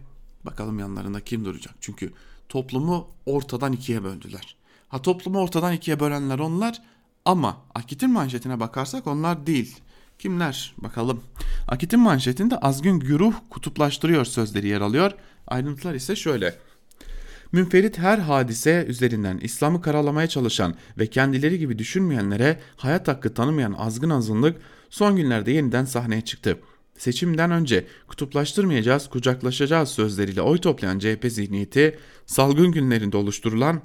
bakalım 0.46 0.80
yanlarında 0.80 1.20
kim 1.20 1.46
duracak? 1.46 1.76
Çünkü 1.82 2.14
toplumu 2.50 3.08
ortadan 3.26 3.74
ikiye 3.74 4.04
böldüler. 4.04 4.56
Ha 4.88 5.02
toplumu 5.02 5.40
ortadan 5.40 5.74
ikiye 5.74 6.00
bölenler 6.00 6.40
onlar 6.40 6.82
ama 7.26 7.58
Akit'in 7.76 8.10
manşetine 8.10 8.60
bakarsak 8.60 9.08
onlar 9.08 9.48
değil. 9.48 9.80
Kimler? 10.20 10.74
Bakalım. 10.78 11.24
Akit'in 11.68 12.00
manşetinde 12.00 12.58
azgın 12.58 13.00
güruh 13.00 13.34
kutuplaştırıyor 13.50 14.26
sözleri 14.26 14.68
yer 14.68 14.82
alıyor. 14.82 15.12
Ayrıntılar 15.48 15.94
ise 15.94 16.16
şöyle. 16.16 16.56
Münferit 17.52 17.98
her 17.98 18.18
hadise 18.18 18.86
üzerinden 18.88 19.38
İslam'ı 19.38 19.82
karalamaya 19.82 20.28
çalışan 20.28 20.76
ve 20.98 21.08
kendileri 21.08 21.60
gibi 21.60 21.80
düşünmeyenlere 21.80 22.60
hayat 22.76 23.08
hakkı 23.08 23.34
tanımayan 23.34 23.74
azgın 23.74 24.10
azınlık 24.10 24.58
son 24.90 25.16
günlerde 25.16 25.52
yeniden 25.52 25.86
sahneye 25.86 26.22
çıktı. 26.22 26.60
Seçimden 26.98 27.52
önce 27.52 27.86
kutuplaştırmayacağız, 28.08 29.10
kucaklaşacağız 29.10 29.90
sözleriyle 29.90 30.42
oy 30.42 30.58
toplayan 30.58 31.00
CHP 31.00 31.26
zihniyeti 31.30 32.00
salgın 32.26 32.72
günlerinde 32.72 33.18
oluşturulan 33.18 33.82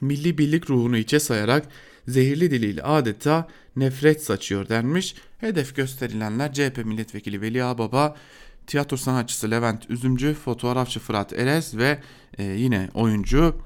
milli 0.00 0.38
birlik 0.38 0.70
ruhunu 0.70 0.96
içe 0.96 1.20
sayarak 1.20 1.68
zehirli 2.08 2.50
diliyle 2.50 2.82
adeta 2.82 3.48
nefret 3.76 4.22
saçıyor 4.24 4.68
denmiş. 4.68 5.14
Hedef 5.38 5.76
gösterilenler 5.76 6.52
CHP 6.52 6.84
milletvekili 6.84 7.40
Veli 7.40 7.64
Ağbaba, 7.64 8.16
tiyatro 8.66 8.96
sanatçısı 8.96 9.50
Levent 9.50 9.90
Üzümcü, 9.90 10.34
fotoğrafçı 10.34 11.00
Fırat 11.00 11.32
Erez 11.32 11.76
ve 11.76 11.98
e, 12.38 12.42
yine 12.44 12.88
oyuncu 12.94 13.60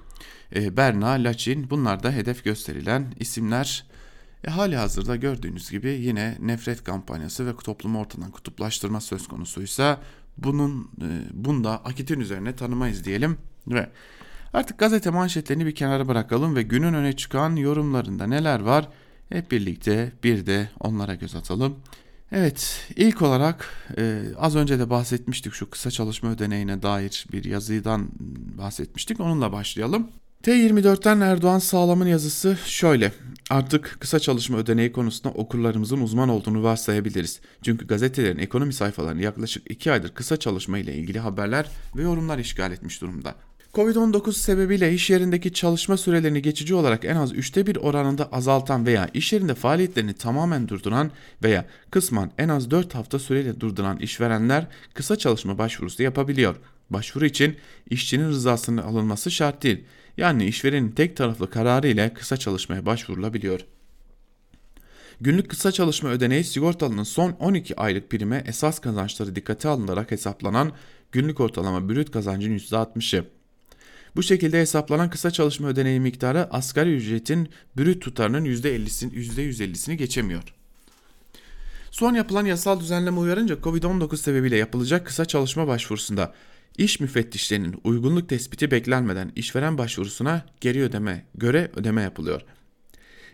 e, 0.54 0.76
Berna 0.76 1.08
Laçin 1.08 1.70
bunlar 1.70 2.02
da 2.02 2.12
hedef 2.12 2.44
gösterilen 2.44 3.14
isimler. 3.20 3.86
E, 4.44 4.50
hali 4.50 4.76
hazırda 4.76 5.16
gördüğünüz 5.16 5.70
gibi 5.70 5.88
yine 5.88 6.36
nefret 6.40 6.84
kampanyası 6.84 7.46
ve 7.46 7.56
toplumu 7.56 8.00
ortadan 8.00 8.30
kutuplaştırma 8.30 9.00
söz 9.00 9.28
konusuysa 9.28 10.00
bunun 10.38 10.90
e, 11.02 11.08
bunda 11.32 11.84
Akit'in 11.84 12.20
üzerine 12.20 12.56
tanımayız 12.56 13.04
diyelim 13.04 13.38
ve 13.68 13.90
artık 14.52 14.78
gazete 14.78 15.10
manşetlerini 15.10 15.66
bir 15.66 15.74
kenara 15.74 16.08
bırakalım 16.08 16.56
ve 16.56 16.62
günün 16.62 16.94
öne 16.94 17.16
çıkan 17.16 17.56
yorumlarında 17.56 18.26
neler 18.26 18.60
var 18.60 18.88
hep 19.28 19.50
birlikte 19.50 20.12
bir 20.24 20.46
de 20.46 20.70
onlara 20.80 21.14
göz 21.14 21.34
atalım. 21.34 21.76
Evet 22.32 22.86
ilk 22.96 23.22
olarak 23.22 23.74
e, 23.98 24.22
az 24.38 24.56
önce 24.56 24.78
de 24.78 24.90
bahsetmiştik 24.90 25.52
şu 25.52 25.70
kısa 25.70 25.90
çalışma 25.90 26.30
ödeneğine 26.30 26.82
dair 26.82 27.26
bir 27.32 27.44
yazıdan 27.44 28.08
bahsetmiştik 28.58 29.20
onunla 29.20 29.52
başlayalım. 29.52 30.08
T24'ten 30.42 31.20
Erdoğan 31.20 31.58
Sağlam'ın 31.58 32.06
yazısı 32.06 32.56
şöyle. 32.64 33.12
Artık 33.50 33.96
kısa 34.00 34.20
çalışma 34.20 34.58
ödeneği 34.58 34.92
konusunda 34.92 35.34
okurlarımızın 35.34 36.00
uzman 36.00 36.28
olduğunu 36.28 36.62
varsayabiliriz. 36.62 37.40
Çünkü 37.62 37.86
gazetelerin 37.86 38.38
ekonomi 38.38 38.72
sayfalarını 38.72 39.22
yaklaşık 39.22 39.70
2 39.70 39.92
aydır 39.92 40.14
kısa 40.14 40.36
çalışma 40.36 40.78
ile 40.78 40.94
ilgili 40.94 41.18
haberler 41.18 41.66
ve 41.96 42.02
yorumlar 42.02 42.38
işgal 42.38 42.72
etmiş 42.72 43.00
durumda. 43.00 43.34
Covid-19 43.74 44.32
sebebiyle 44.32 44.92
iş 44.92 45.10
yerindeki 45.10 45.52
çalışma 45.52 45.96
sürelerini 45.96 46.42
geçici 46.42 46.74
olarak 46.74 47.04
en 47.04 47.16
az 47.16 47.32
üçte 47.32 47.66
bir 47.66 47.76
oranında 47.76 48.32
azaltan 48.32 48.86
veya 48.86 49.08
iş 49.14 49.32
yerinde 49.32 49.54
faaliyetlerini 49.54 50.14
tamamen 50.14 50.68
durduran 50.68 51.10
veya 51.42 51.66
kısmen 51.90 52.30
en 52.38 52.48
az 52.48 52.70
4 52.70 52.94
hafta 52.94 53.18
süreyle 53.18 53.60
durduran 53.60 53.98
işverenler 53.98 54.66
kısa 54.94 55.16
çalışma 55.16 55.58
başvurusu 55.58 56.02
yapabiliyor. 56.02 56.56
Başvuru 56.90 57.26
için 57.26 57.56
işçinin 57.90 58.28
rızasının 58.28 58.82
alınması 58.82 59.30
şart 59.30 59.62
değil. 59.62 59.84
Yani 60.16 60.44
işverenin 60.44 60.90
tek 60.90 61.16
taraflı 61.16 61.50
kararı 61.50 61.88
ile 61.88 62.14
kısa 62.14 62.36
çalışmaya 62.36 62.86
başvurulabiliyor. 62.86 63.60
Günlük 65.20 65.50
kısa 65.50 65.72
çalışma 65.72 66.10
ödeneği 66.10 66.44
sigortalının 66.44 67.02
son 67.02 67.30
12 67.30 67.76
aylık 67.76 68.10
prime 68.10 68.44
esas 68.46 68.78
kazançları 68.78 69.36
dikkate 69.36 69.68
alınarak 69.68 70.10
hesaplanan 70.10 70.72
günlük 71.12 71.40
ortalama 71.40 71.88
brüt 71.88 72.10
kazancın 72.10 72.58
%60'ı. 72.58 73.37
Bu 74.16 74.22
şekilde 74.22 74.60
hesaplanan 74.60 75.10
kısa 75.10 75.30
çalışma 75.30 75.68
ödeneği 75.68 76.00
miktarı 76.00 76.54
asgari 76.54 76.94
ücretin 76.94 77.48
brüt 77.76 78.02
tutarının 78.02 78.44
%50'sini 78.44 79.12
%150'sini 79.12 79.94
geçemiyor. 79.94 80.42
Son 81.90 82.14
yapılan 82.14 82.44
yasal 82.44 82.80
düzenleme 82.80 83.18
uyarınca 83.18 83.54
Covid-19 83.54 84.16
sebebiyle 84.16 84.56
yapılacak 84.56 85.06
kısa 85.06 85.24
çalışma 85.24 85.66
başvurusunda 85.66 86.34
iş 86.78 87.00
müfettişlerinin 87.00 87.80
uygunluk 87.84 88.28
tespiti 88.28 88.70
beklenmeden 88.70 89.32
işveren 89.36 89.78
başvurusuna 89.78 90.46
geri 90.60 90.82
ödeme 90.82 91.24
göre 91.34 91.70
ödeme 91.76 92.02
yapılıyor. 92.02 92.42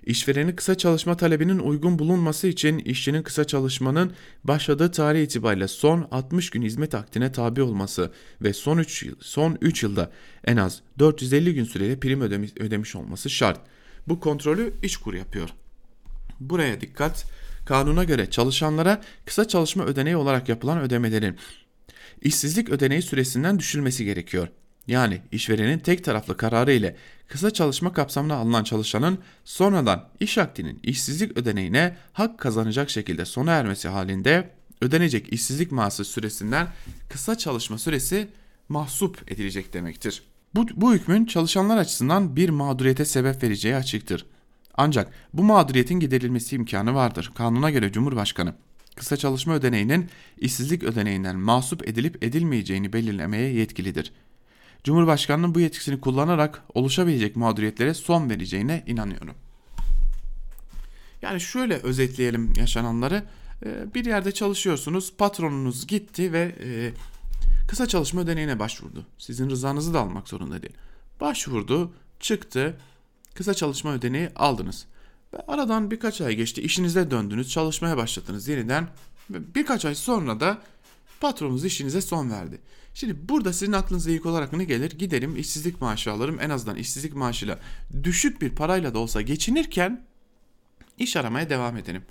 İşverenin 0.06 0.56
kısa 0.56 0.74
çalışma 0.74 1.16
talebinin 1.16 1.58
uygun 1.58 1.98
bulunması 1.98 2.46
için 2.46 2.78
işçinin 2.78 3.22
kısa 3.22 3.44
çalışmanın 3.44 4.12
başladığı 4.44 4.90
tarih 4.90 5.22
itibariyle 5.22 5.68
son 5.68 6.08
60 6.10 6.50
gün 6.50 6.62
hizmet 6.62 6.94
akdine 6.94 7.32
tabi 7.32 7.62
olması 7.62 8.12
ve 8.42 8.52
son 8.52 8.78
3 8.78 9.02
yıl, 9.02 9.14
son 9.20 9.58
3 9.60 9.82
yılda 9.82 10.10
en 10.44 10.56
az 10.56 10.80
450 10.98 11.54
gün 11.54 11.64
süreyle 11.64 12.00
prim 12.00 12.20
ödemiş, 12.20 12.50
ödemiş 12.60 12.96
olması 12.96 13.30
şart. 13.30 13.60
Bu 14.08 14.20
kontrolü 14.20 14.72
İşkur 14.82 15.14
yapıyor. 15.14 15.48
Buraya 16.40 16.80
dikkat. 16.80 17.24
Kanuna 17.66 18.04
göre 18.04 18.30
çalışanlara 18.30 19.02
kısa 19.26 19.48
çalışma 19.48 19.84
ödeneği 19.84 20.16
olarak 20.16 20.48
yapılan 20.48 20.80
ödemelerin 20.80 21.36
işsizlik 22.22 22.68
ödeneği 22.68 23.02
süresinden 23.02 23.58
düşülmesi 23.58 24.04
gerekiyor. 24.04 24.48
Yani 24.86 25.20
işverenin 25.32 25.78
tek 25.78 26.04
taraflı 26.04 26.36
kararı 26.36 26.72
ile 26.72 26.96
kısa 27.28 27.50
çalışma 27.50 27.92
kapsamına 27.92 28.34
alınan 28.34 28.64
çalışanın 28.64 29.18
sonradan 29.44 30.08
iş 30.20 30.38
akdinin 30.38 30.80
işsizlik 30.82 31.36
ödeneğine 31.36 31.96
hak 32.12 32.38
kazanacak 32.38 32.90
şekilde 32.90 33.24
sona 33.24 33.52
ermesi 33.52 33.88
halinde 33.88 34.50
ödenecek 34.80 35.32
işsizlik 35.32 35.72
maaşı 35.72 36.04
süresinden 36.04 36.68
kısa 37.08 37.38
çalışma 37.38 37.78
süresi 37.78 38.28
mahsup 38.68 39.32
edilecek 39.32 39.72
demektir. 39.72 40.22
Bu, 40.54 40.66
bu 40.76 40.94
hükmün 40.94 41.24
çalışanlar 41.24 41.76
açısından 41.76 42.36
bir 42.36 42.48
mağduriyete 42.48 43.04
sebep 43.04 43.42
vereceği 43.42 43.76
açıktır. 43.76 44.26
Ancak 44.74 45.12
bu 45.32 45.42
mağduriyetin 45.42 46.00
giderilmesi 46.00 46.56
imkanı 46.56 46.94
vardır. 46.94 47.32
Kanuna 47.34 47.70
göre 47.70 47.92
Cumhurbaşkanı 47.92 48.54
kısa 48.96 49.16
çalışma 49.16 49.54
ödeneğinin 49.54 50.08
işsizlik 50.38 50.82
ödeneğinden 50.82 51.36
mahsup 51.36 51.88
edilip 51.88 52.24
edilmeyeceğini 52.24 52.92
belirlemeye 52.92 53.52
yetkilidir. 53.52 54.12
Cumhurbaşkanının 54.84 55.54
bu 55.54 55.60
yetkisini 55.60 56.00
kullanarak 56.00 56.62
oluşabilecek 56.74 57.36
mağduriyetlere 57.36 57.94
son 57.94 58.30
vereceğine 58.30 58.84
inanıyorum. 58.86 59.34
Yani 61.22 61.40
şöyle 61.40 61.74
özetleyelim 61.74 62.52
yaşananları. 62.56 63.24
Ee, 63.66 63.94
bir 63.94 64.04
yerde 64.04 64.32
çalışıyorsunuz, 64.32 65.12
patronunuz 65.16 65.86
gitti 65.86 66.32
ve 66.32 66.54
e, 66.64 66.92
kısa 67.68 67.86
çalışma 67.86 68.20
ödeneğine 68.20 68.58
başvurdu. 68.58 69.06
Sizin 69.18 69.50
rızanızı 69.50 69.94
da 69.94 70.00
almak 70.00 70.28
zorunda 70.28 70.62
değil. 70.62 70.74
Başvurdu, 71.20 71.92
çıktı, 72.20 72.76
kısa 73.34 73.54
çalışma 73.54 73.92
ödeneği 73.92 74.28
aldınız. 74.36 74.86
Ve 75.34 75.38
aradan 75.48 75.90
birkaç 75.90 76.20
ay 76.20 76.34
geçti, 76.34 76.62
işinize 76.62 77.10
döndünüz, 77.10 77.50
çalışmaya 77.50 77.96
başladınız 77.96 78.48
yeniden. 78.48 78.88
Birkaç 79.30 79.84
ay 79.84 79.94
sonra 79.94 80.40
da 80.40 80.58
patronunuz 81.20 81.64
işinize 81.64 82.00
son 82.00 82.30
verdi. 82.30 82.60
Şimdi 82.94 83.28
burada 83.28 83.52
sizin 83.52 83.72
aklınıza 83.72 84.10
ilk 84.10 84.26
olarak 84.26 84.52
ne 84.52 84.64
gelir? 84.64 84.90
Giderim 84.90 85.36
işsizlik 85.36 85.80
maaşı 85.80 86.12
alırım. 86.12 86.40
En 86.40 86.50
azından 86.50 86.76
işsizlik 86.76 87.14
maaşıyla 87.14 87.58
düşük 88.02 88.42
bir 88.42 88.50
parayla 88.50 88.94
da 88.94 88.98
olsa 88.98 89.22
geçinirken 89.22 90.06
iş 90.98 91.16
aramaya 91.16 91.50
devam 91.50 91.76
edelim. 91.76 92.02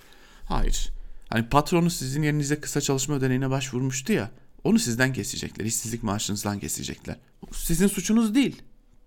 Hayır. 0.46 0.90
Hani 1.30 1.50
patronu 1.50 1.90
sizin 1.90 2.24
yerinize 2.24 2.62
kısa 2.62 2.82
çalışma 2.82 3.16
ödeneğine 3.16 3.50
başvurmuştu 3.50 4.14
ya. 4.14 4.32
Onu 4.64 4.80
sizden 4.80 5.14
kesecekler. 5.14 5.66
işsizlik 5.66 6.04
maaşınızdan 6.04 6.60
kesecekler. 6.60 7.18
Sizin 7.52 7.88
suçunuz 7.88 8.36
değil. 8.36 8.62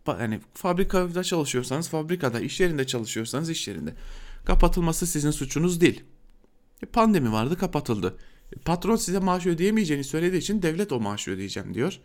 Yani 0.08 0.40
fabrikada 0.54 1.24
çalışıyorsanız 1.24 1.88
fabrikada, 1.88 2.40
iş 2.40 2.60
yerinde 2.60 2.86
çalışıyorsanız 2.86 3.50
iş 3.50 3.68
yerinde. 3.68 3.94
Kapatılması 4.44 5.06
sizin 5.06 5.30
suçunuz 5.30 5.80
değil. 5.80 6.04
E, 6.82 6.86
pandemi 6.86 7.32
vardı 7.32 7.58
kapatıldı. 7.58 8.16
Patron 8.64 8.96
size 8.96 9.18
maaş 9.18 9.46
ödeyemeyeceğini 9.46 10.04
söylediği 10.04 10.42
için 10.42 10.62
devlet 10.62 10.92
o 10.92 11.00
maaşı 11.00 11.30
ödeyeceğim 11.30 11.74
diyor. 11.74 12.00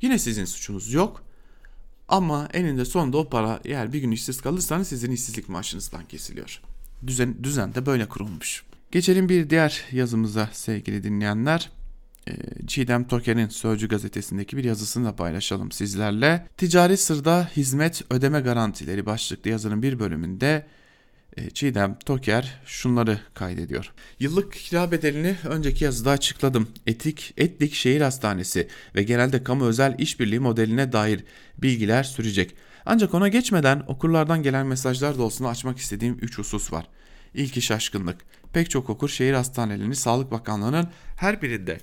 Yine 0.00 0.18
sizin 0.18 0.44
suçunuz 0.44 0.92
yok. 0.92 1.22
Ama 2.08 2.48
eninde 2.52 2.84
sonunda 2.84 3.18
o 3.18 3.28
para 3.28 3.60
eğer 3.64 3.92
bir 3.92 3.98
gün 3.98 4.10
işsiz 4.10 4.40
kalırsanız 4.40 4.88
sizin 4.88 5.10
işsizlik 5.10 5.48
maaşınızdan 5.48 6.04
kesiliyor. 6.04 6.60
Düzen, 7.06 7.44
düzen 7.44 7.74
de 7.74 7.86
böyle 7.86 8.08
kurulmuş. 8.08 8.64
Geçelim 8.90 9.28
bir 9.28 9.50
diğer 9.50 9.84
yazımıza 9.92 10.50
sevgili 10.52 11.02
dinleyenler. 11.04 11.70
Ee, 12.28 12.32
Çiğdem 12.66 13.08
Toker'in 13.08 13.48
Sözcü 13.48 13.88
gazetesindeki 13.88 14.56
bir 14.56 14.64
yazısını 14.64 15.06
da 15.06 15.16
paylaşalım 15.16 15.72
sizlerle. 15.72 16.48
Ticari 16.56 16.96
sırda 16.96 17.50
hizmet 17.56 18.02
ödeme 18.10 18.40
garantileri 18.40 19.06
başlıklı 19.06 19.50
yazının 19.50 19.82
bir 19.82 19.98
bölümünde 19.98 20.66
Çiğdem 21.54 21.98
Toker 21.98 22.60
şunları 22.66 23.20
kaydediyor. 23.34 23.92
Yıllık 24.20 24.52
kira 24.52 24.92
bedelini 24.92 25.36
önceki 25.44 25.84
yazıda 25.84 26.10
açıkladım. 26.10 26.68
Etik, 26.86 27.34
Etlik 27.36 27.74
Şehir 27.74 28.00
Hastanesi 28.00 28.68
ve 28.94 29.02
genelde 29.02 29.44
kamu 29.44 29.66
özel 29.66 29.98
işbirliği 29.98 30.40
modeline 30.40 30.92
dair 30.92 31.24
bilgiler 31.58 32.02
sürecek. 32.02 32.54
Ancak 32.86 33.14
ona 33.14 33.28
geçmeden 33.28 33.82
okurlardan 33.86 34.42
gelen 34.42 34.66
mesajlar 34.66 35.18
dolusunu 35.18 35.48
açmak 35.48 35.78
istediğim 35.78 36.18
3 36.22 36.38
husus 36.38 36.72
var. 36.72 36.86
İlki 37.34 37.62
şaşkınlık. 37.62 38.16
Pek 38.52 38.70
çok 38.70 38.90
okur 38.90 39.08
şehir 39.08 39.32
hastanelerini 39.32 39.96
Sağlık 39.96 40.30
Bakanlığı'nın 40.30 40.88
her 41.16 41.42
birinde 41.42 41.78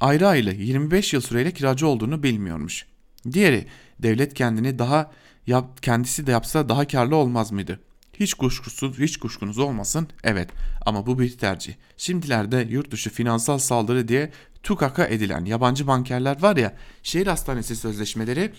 ayrı 0.00 0.28
ayrı 0.28 0.54
25 0.54 1.12
yıl 1.12 1.20
süreyle 1.20 1.52
kiracı 1.52 1.86
olduğunu 1.86 2.22
bilmiyormuş. 2.22 2.86
Diğeri 3.32 3.66
devlet 3.98 4.34
kendini 4.34 4.78
daha 4.78 5.12
yap, 5.46 5.82
kendisi 5.82 6.26
de 6.26 6.30
yapsa 6.30 6.68
daha 6.68 6.86
karlı 6.86 7.16
olmaz 7.16 7.52
mıydı? 7.52 7.80
Hiç 8.20 8.34
kuşkusuz, 8.34 8.98
hiç 8.98 9.16
kuşkunuz 9.16 9.58
olmasın. 9.58 10.08
Evet 10.24 10.50
ama 10.86 11.06
bu 11.06 11.18
bir 11.18 11.38
tercih. 11.38 11.74
Şimdilerde 11.96 12.66
yurt 12.70 12.90
dışı 12.90 13.10
finansal 13.10 13.58
saldırı 13.58 14.08
diye 14.08 14.32
tukaka 14.62 15.06
edilen 15.06 15.44
yabancı 15.44 15.86
bankerler 15.86 16.42
var 16.42 16.56
ya, 16.56 16.76
şehir 17.02 17.26
hastanesi 17.26 17.76
sözleşmeleri 17.76 18.52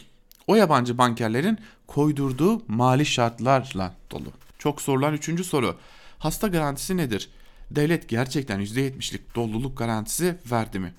o 0.48 0.56
yabancı 0.56 0.98
bankerlerin 0.98 1.58
koydurduğu 1.88 2.62
mali 2.68 3.06
şartlarla 3.06 3.96
dolu. 4.12 4.32
Çok 4.58 4.82
sorulan 4.82 5.14
üçüncü 5.14 5.44
soru. 5.44 5.78
Hasta 6.20 6.48
garantisi 6.48 6.98
nedir? 6.98 7.30
Devlet 7.72 8.10
gerçekten 8.10 8.62
%70'lik 8.62 9.36
doluluk 9.36 9.78
garantisi 9.78 10.36
verdi 10.52 10.80
mi? 10.80 10.94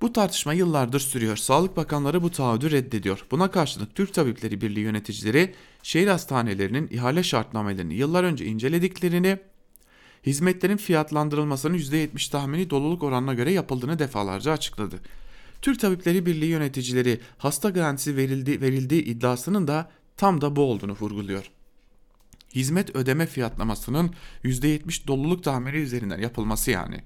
Bu 0.00 0.12
tartışma 0.12 0.52
yıllardır 0.52 1.00
sürüyor. 1.00 1.36
Sağlık 1.36 1.76
Bakanları 1.76 2.22
bu 2.22 2.30
taahhüdü 2.30 2.70
reddediyor. 2.70 3.26
Buna 3.30 3.50
karşılık 3.50 3.94
Türk 3.94 4.14
Tabipleri 4.14 4.60
Birliği 4.60 4.80
yöneticileri 4.80 5.54
şehir 5.82 6.06
hastanelerinin 6.06 6.88
ihale 6.90 7.22
şartnamelerini 7.22 7.94
yıllar 7.94 8.24
önce 8.24 8.44
incelediklerini, 8.44 9.38
hizmetlerin 10.26 10.76
fiyatlandırılmasının 10.76 11.78
%70 11.78 12.30
tahmini 12.30 12.70
doluluk 12.70 13.02
oranına 13.02 13.34
göre 13.34 13.52
yapıldığını 13.52 13.98
defalarca 13.98 14.52
açıkladı. 14.52 15.00
Türk 15.62 15.80
Tabipleri 15.80 16.26
Birliği 16.26 16.50
yöneticileri 16.50 17.20
hasta 17.38 17.70
garantisi 17.70 18.16
verildi, 18.16 18.60
verildiği 18.60 19.04
iddiasının 19.04 19.68
da 19.68 19.90
tam 20.16 20.40
da 20.40 20.56
bu 20.56 20.62
olduğunu 20.62 20.92
vurguluyor. 20.92 21.50
Hizmet 22.54 22.96
ödeme 22.96 23.26
fiyatlamasının 23.26 24.14
%70 24.44 25.06
doluluk 25.06 25.44
tahmini 25.44 25.76
üzerinden 25.76 26.18
yapılması 26.18 26.70
yani. 26.70 27.00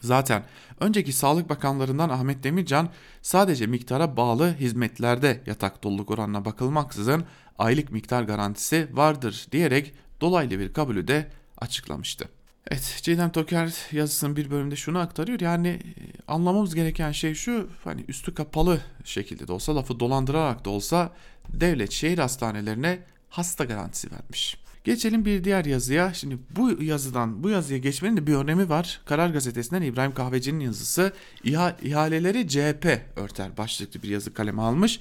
Zaten 0.00 0.44
önceki 0.80 1.12
Sağlık 1.12 1.48
Bakanlarından 1.48 2.08
Ahmet 2.08 2.44
Demircan 2.44 2.88
sadece 3.22 3.66
miktara 3.66 4.16
bağlı 4.16 4.54
hizmetlerde 4.60 5.40
yatak 5.46 5.84
doluluk 5.84 6.10
oranına 6.10 6.44
bakılmaksızın 6.44 7.24
aylık 7.58 7.92
miktar 7.92 8.22
garantisi 8.22 8.88
vardır 8.92 9.46
diyerek 9.52 9.94
dolaylı 10.20 10.58
bir 10.58 10.72
kabulü 10.72 11.08
de 11.08 11.30
açıklamıştı. 11.58 12.28
Evet 12.70 12.98
Çiğdem 13.02 13.32
Toker 13.32 13.74
yazısının 13.92 14.36
bir 14.36 14.50
bölümünde 14.50 14.76
şunu 14.76 14.98
aktarıyor. 14.98 15.40
Yani 15.40 15.68
e, 15.68 15.82
anlamamız 16.28 16.74
gereken 16.74 17.12
şey 17.12 17.34
şu 17.34 17.68
hani 17.84 18.04
üstü 18.08 18.34
kapalı 18.34 18.80
şekilde 19.04 19.48
de 19.48 19.52
olsa 19.52 19.76
lafı 19.76 20.00
dolandırarak 20.00 20.64
da 20.64 20.70
olsa 20.70 21.12
devlet 21.48 21.92
şehir 21.92 22.18
hastanelerine 22.18 22.98
hasta 23.28 23.64
garantisi 23.64 24.12
vermiş. 24.12 24.58
Geçelim 24.88 25.24
bir 25.24 25.44
diğer 25.44 25.64
yazıya. 25.64 26.14
Şimdi 26.14 26.38
bu 26.56 26.82
yazıdan 26.82 27.42
bu 27.44 27.50
yazıya 27.50 27.78
geçmenin 27.78 28.16
de 28.16 28.26
bir 28.26 28.34
önemi 28.34 28.68
var. 28.68 29.00
Karar 29.04 29.30
Gazetesi'nden 29.30 29.82
İbrahim 29.82 30.14
Kahveci'nin 30.14 30.60
yazısı 30.60 31.12
ihaleleri 31.82 32.48
CHP 32.48 33.00
örter 33.16 33.56
başlıklı 33.56 34.02
bir 34.02 34.08
yazı 34.08 34.34
kaleme 34.34 34.62
almış. 34.62 35.00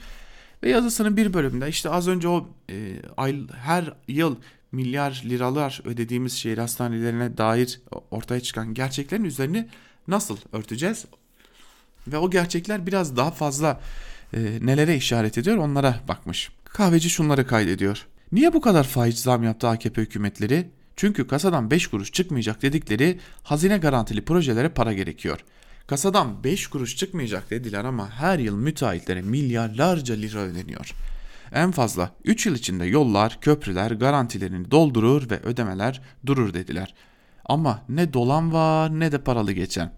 Ve 0.64 0.70
yazısının 0.70 1.18
bir 1.18 1.34
bölümünde 1.34 1.70
işte 1.70 1.90
az 1.90 2.08
önce 2.08 2.28
o 2.28 2.50
e, 2.70 3.02
ay, 3.18 3.36
her 3.56 3.94
yıl 4.08 4.36
milyar 4.72 5.22
liralar 5.26 5.82
ödediğimiz 5.86 6.34
şehir 6.34 6.58
hastanelerine 6.58 7.38
dair 7.38 7.82
ortaya 8.12 8.42
çıkan 8.42 8.74
gerçeklerin 8.74 9.24
üzerine 9.24 9.68
nasıl 10.08 10.38
örteceğiz? 10.52 11.06
Ve 12.08 12.18
o 12.18 12.30
gerçekler 12.30 12.88
biraz 12.88 13.18
daha 13.18 13.32
fazla 13.32 13.82
e, 14.34 14.40
nelere 14.62 14.96
işaret 14.96 15.38
ediyor 15.38 15.58
onlara 15.58 16.00
bakmış. 16.08 16.52
Kahveci 16.66 17.10
şunları 17.10 17.48
kaydediyor. 17.48 18.08
Niye 18.32 18.54
bu 18.54 18.62
kadar 18.62 18.84
faiz 18.84 19.20
zam 19.20 19.44
yaptı 19.44 19.68
AKP 19.68 20.02
hükümetleri? 20.02 20.70
Çünkü 20.96 21.28
kasadan 21.28 21.72
5 21.72 21.88
kuruş 21.88 22.12
çıkmayacak 22.12 22.62
dedikleri 22.62 23.20
hazine 23.44 23.78
garantili 23.78 24.26
projelere 24.26 24.70
para 24.70 24.94
gerekiyor. 24.94 25.40
Kasadan 25.88 26.44
5 26.44 26.68
kuruş 26.68 26.96
çıkmayacak 26.96 27.50
dediler 27.50 27.86
ama 27.86 28.10
her 28.10 28.40
yıl 28.40 28.56
müteahhitlere 28.56 29.22
milyarlarca 29.22 30.16
lira 30.16 30.40
ödeniyor. 30.40 30.94
En 31.54 31.72
fazla 31.72 32.12
3 32.24 32.46
yıl 32.46 32.56
içinde 32.56 32.86
yollar, 32.86 33.38
köprüler 33.42 33.92
garantilerini 33.92 34.72
doldurur 34.72 35.30
ve 35.30 35.40
ödemeler 35.40 36.02
durur 36.26 36.54
dediler. 36.54 36.94
Ama 37.46 37.84
ne 37.90 38.14
dolan 38.14 38.54
var 38.54 39.00
ne 39.00 39.12
de 39.12 39.18
paralı 39.18 39.52
geçen. 39.52 39.94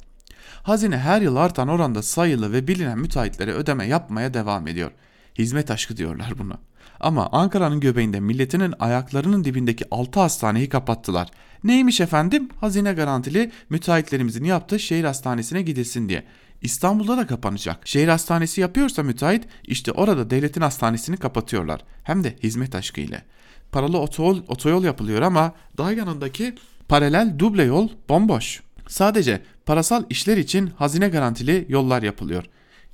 Hazine 0.63 0.97
her 0.97 1.21
yıl 1.21 1.35
artan 1.35 1.67
oranda 1.67 2.01
sayılı 2.01 2.53
ve 2.53 2.67
bilinen 2.67 2.99
müteahhitlere 2.99 3.53
ödeme 3.53 3.87
yapmaya 3.87 4.33
devam 4.33 4.67
ediyor. 4.67 4.91
Hizmet 5.37 5.71
aşkı 5.71 5.97
diyorlar 5.97 6.33
buna. 6.39 6.57
Ama 6.99 7.29
Ankara'nın 7.31 7.79
göbeğinde 7.79 8.19
milletinin 8.19 8.73
ayaklarının 8.79 9.43
dibindeki 9.43 9.85
6 9.91 10.19
hastaneyi 10.19 10.69
kapattılar. 10.69 11.27
Neymiş 11.63 12.01
efendim? 12.01 12.49
Hazine 12.59 12.93
garantili 12.93 13.51
müteahhitlerimizin 13.69 14.43
yaptığı 14.43 14.79
şehir 14.79 15.03
hastanesine 15.03 15.61
gidilsin 15.61 16.09
diye. 16.09 16.23
İstanbul'da 16.61 17.17
da 17.17 17.27
kapanacak. 17.27 17.87
Şehir 17.87 18.07
hastanesi 18.07 18.61
yapıyorsa 18.61 19.03
müteahhit 19.03 19.43
işte 19.63 19.91
orada 19.91 20.29
devletin 20.29 20.61
hastanesini 20.61 21.17
kapatıyorlar. 21.17 21.81
Hem 22.03 22.23
de 22.23 22.35
hizmet 22.43 22.75
aşkı 22.75 23.01
ile. 23.01 23.23
Paralı 23.71 23.99
otoyol, 23.99 24.39
otoyol 24.47 24.83
yapılıyor 24.83 25.21
ama 25.21 25.53
daha 25.77 25.91
yanındaki 25.91 26.55
paralel 26.87 27.39
duble 27.39 27.63
yol 27.63 27.89
bomboş. 28.09 28.63
Sadece 28.87 29.41
parasal 29.65 30.03
işler 30.09 30.37
için 30.37 30.67
hazine 30.67 31.09
garantili 31.09 31.65
yollar 31.69 32.03
yapılıyor. 32.03 32.43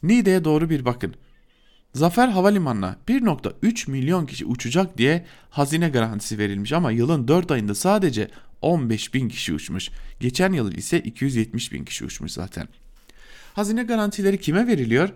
Niğde'ye 0.04 0.44
doğru 0.44 0.70
bir 0.70 0.86
bakın. 0.86 1.16
Zafer 1.96 2.28
Havalimanı'na 2.28 2.98
1.3 3.08 3.92
milyon 3.92 4.26
kişi 4.26 4.46
uçacak 4.46 4.98
diye 4.98 5.26
hazine 5.50 5.90
garantisi 5.90 6.38
verilmiş 6.38 6.74
ama 6.74 6.92
yılın 6.92 7.28
4 7.28 7.52
ayında 7.52 7.76
sadece 7.76 8.30
15 8.62 9.14
bin 9.14 9.30
kişi 9.30 9.54
uçmuş. 9.54 9.90
Geçen 10.20 10.54
yıl 10.54 10.72
ise 10.72 11.00
270 11.00 11.72
bin 11.72 11.86
kişi 11.86 12.06
uçmuş 12.06 12.32
zaten. 12.32 12.68
Hazine 13.54 13.84
garantileri 13.84 14.40
kime 14.40 14.68
veriliyor? 14.68 15.10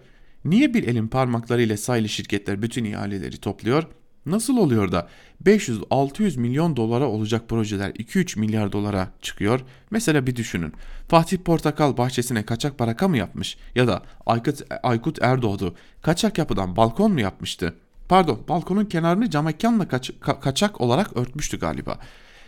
Niye 0.45 0.73
bir 0.73 0.87
elin 0.87 1.07
parmaklarıyla 1.07 1.77
sayılı 1.77 2.09
şirketler 2.09 2.61
bütün 2.61 2.83
ihaleleri 2.85 3.37
topluyor? 3.37 3.83
Nasıl 4.25 4.57
oluyor 4.57 4.91
da 4.91 5.07
500-600 5.45 6.39
milyon 6.39 6.75
dolara 6.75 7.07
olacak 7.07 7.49
projeler 7.49 7.89
2-3 7.89 8.39
milyar 8.39 8.71
dolara 8.71 9.07
çıkıyor? 9.21 9.59
Mesela 9.91 10.27
bir 10.27 10.35
düşünün. 10.35 10.73
Fatih 11.07 11.37
Portakal 11.37 11.97
bahçesine 11.97 12.43
kaçak 12.43 12.79
baraka 12.79 13.07
mı 13.07 13.17
yapmış? 13.17 13.57
Ya 13.75 13.87
da 13.87 14.03
Aykut, 14.25 14.61
Aykut 14.83 15.21
Erdoğdu 15.21 15.75
kaçak 16.01 16.37
yapıdan 16.37 16.75
balkon 16.75 17.11
mu 17.11 17.21
yapmıştı? 17.21 17.75
Pardon 18.09 18.39
balkonun 18.49 18.85
kenarını 18.85 19.29
cam 19.29 19.45
mekanla 19.45 19.87
kaç, 19.87 20.11
ka, 20.19 20.39
kaçak 20.39 20.81
olarak 20.81 21.17
örtmüştü 21.17 21.59
galiba. 21.59 21.99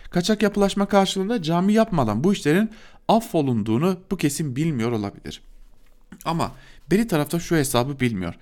Kaçak 0.10 0.44
yapılaşma 0.44 0.86
karşılığında 0.86 1.42
cami 1.42 1.74
yapmadan 1.74 2.24
bu 2.24 2.34
işlerin 2.34 2.72
affolunduğunu 3.08 3.98
bu 4.12 4.18
kesim 4.18 4.56
bilmiyor 4.56 4.92
olabilir. 4.92 5.42
Ama 6.26 6.52
biri 6.92 7.08
tarafta 7.08 7.40
şu 7.40 7.56
hesabı 7.56 8.00
bilmiyor. 8.00 8.36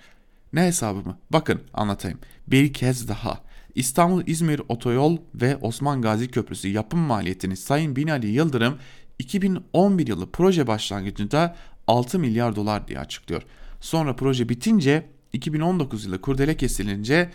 Ne 0.52 0.62
hesabı 0.62 0.98
mı? 0.98 1.18
Bakın 1.30 1.60
anlatayım. 1.74 2.18
Bir 2.46 2.72
kez 2.72 3.08
daha. 3.08 3.40
İstanbul-İzmir 3.74 4.62
Otoyol 4.68 5.18
ve 5.34 5.56
Osman 5.56 6.02
Gazi 6.02 6.28
Köprüsü 6.30 6.68
yapım 6.68 7.00
maliyetini 7.00 7.56
Sayın 7.56 7.96
Binali 7.96 8.26
Yıldırım 8.26 8.78
2011 9.18 10.06
yılı 10.06 10.30
proje 10.30 10.66
başlangıcında 10.66 11.56
6 11.86 12.18
milyar 12.18 12.56
dolar 12.56 12.88
diye 12.88 12.98
açıklıyor. 12.98 13.42
Sonra 13.80 14.16
proje 14.16 14.48
bitince 14.48 15.06
2019 15.32 16.04
yılı 16.04 16.20
kurdele 16.20 16.56
kesilince 16.56 17.30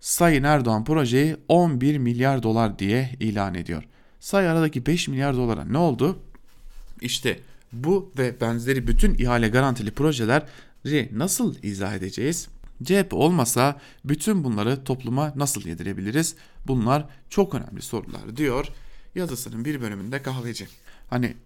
Sayın 0.00 0.44
Erdoğan 0.44 0.84
projeyi 0.84 1.36
11 1.48 1.98
milyar 1.98 2.42
dolar 2.42 2.78
diye 2.78 3.10
ilan 3.20 3.54
ediyor. 3.54 3.82
Say 4.20 4.48
aradaki 4.48 4.86
5 4.86 5.08
milyar 5.08 5.36
dolara 5.36 5.64
ne 5.64 5.78
oldu? 5.78 6.18
İşte 7.00 7.40
bu 7.72 8.12
ve 8.18 8.40
benzeri 8.40 8.86
bütün 8.86 9.14
ihale 9.14 9.48
garantili 9.48 9.90
projeleri 9.90 11.08
nasıl 11.12 11.54
izah 11.62 11.94
edeceğiz? 11.94 12.48
CHP 12.84 13.12
olmasa 13.12 13.80
bütün 14.04 14.44
bunları 14.44 14.84
topluma 14.84 15.32
nasıl 15.36 15.66
yedirebiliriz? 15.68 16.36
Bunlar 16.66 17.06
çok 17.30 17.54
önemli 17.54 17.82
sorular 17.82 18.36
diyor 18.36 18.66
yazısının 19.14 19.64
bir 19.64 19.80
bölümünde 19.80 20.22
kahveci. 20.22 20.66
Hani 21.10 21.36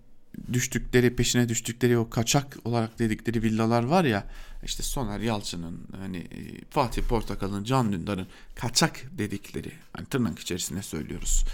düştükleri 0.53 1.17
peşine 1.17 1.49
düştükleri 1.49 1.99
o 1.99 2.11
kaçak 2.11 2.57
olarak 2.65 2.99
dedikleri 2.99 3.43
villalar 3.43 3.83
var 3.83 4.05
ya 4.05 4.27
işte 4.65 4.83
Soner 4.83 5.21
Yalçın'ın 5.21 5.81
hani 6.01 6.17
e, 6.17 6.65
Fatih 6.71 7.03
Portakal'ın 7.03 7.65
Can 7.65 7.93
Dündar'ın 7.93 8.27
kaçak 8.55 9.19
dedikleri 9.19 9.73
hani 9.93 10.07
tırnak 10.07 10.39
içerisinde 10.39 10.83
söylüyoruz. 10.83 11.45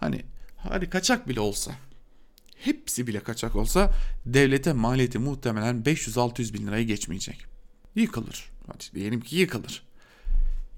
Hani 0.00 0.22
hadi 0.56 0.90
kaçak 0.90 1.28
bile 1.28 1.40
olsa 1.40 1.72
hepsi 2.56 3.06
bile 3.06 3.20
kaçak 3.20 3.56
olsa 3.56 3.94
devlete 4.26 4.72
maliyeti 4.72 5.18
muhtemelen 5.18 5.82
500-600 5.82 6.54
bin 6.54 6.66
lirayı 6.66 6.86
geçmeyecek. 6.86 7.44
Yıkılır. 7.94 8.51
Hadi 8.66 8.84
diyelim 8.94 9.20
ki 9.20 9.36
yıkılır. 9.36 9.82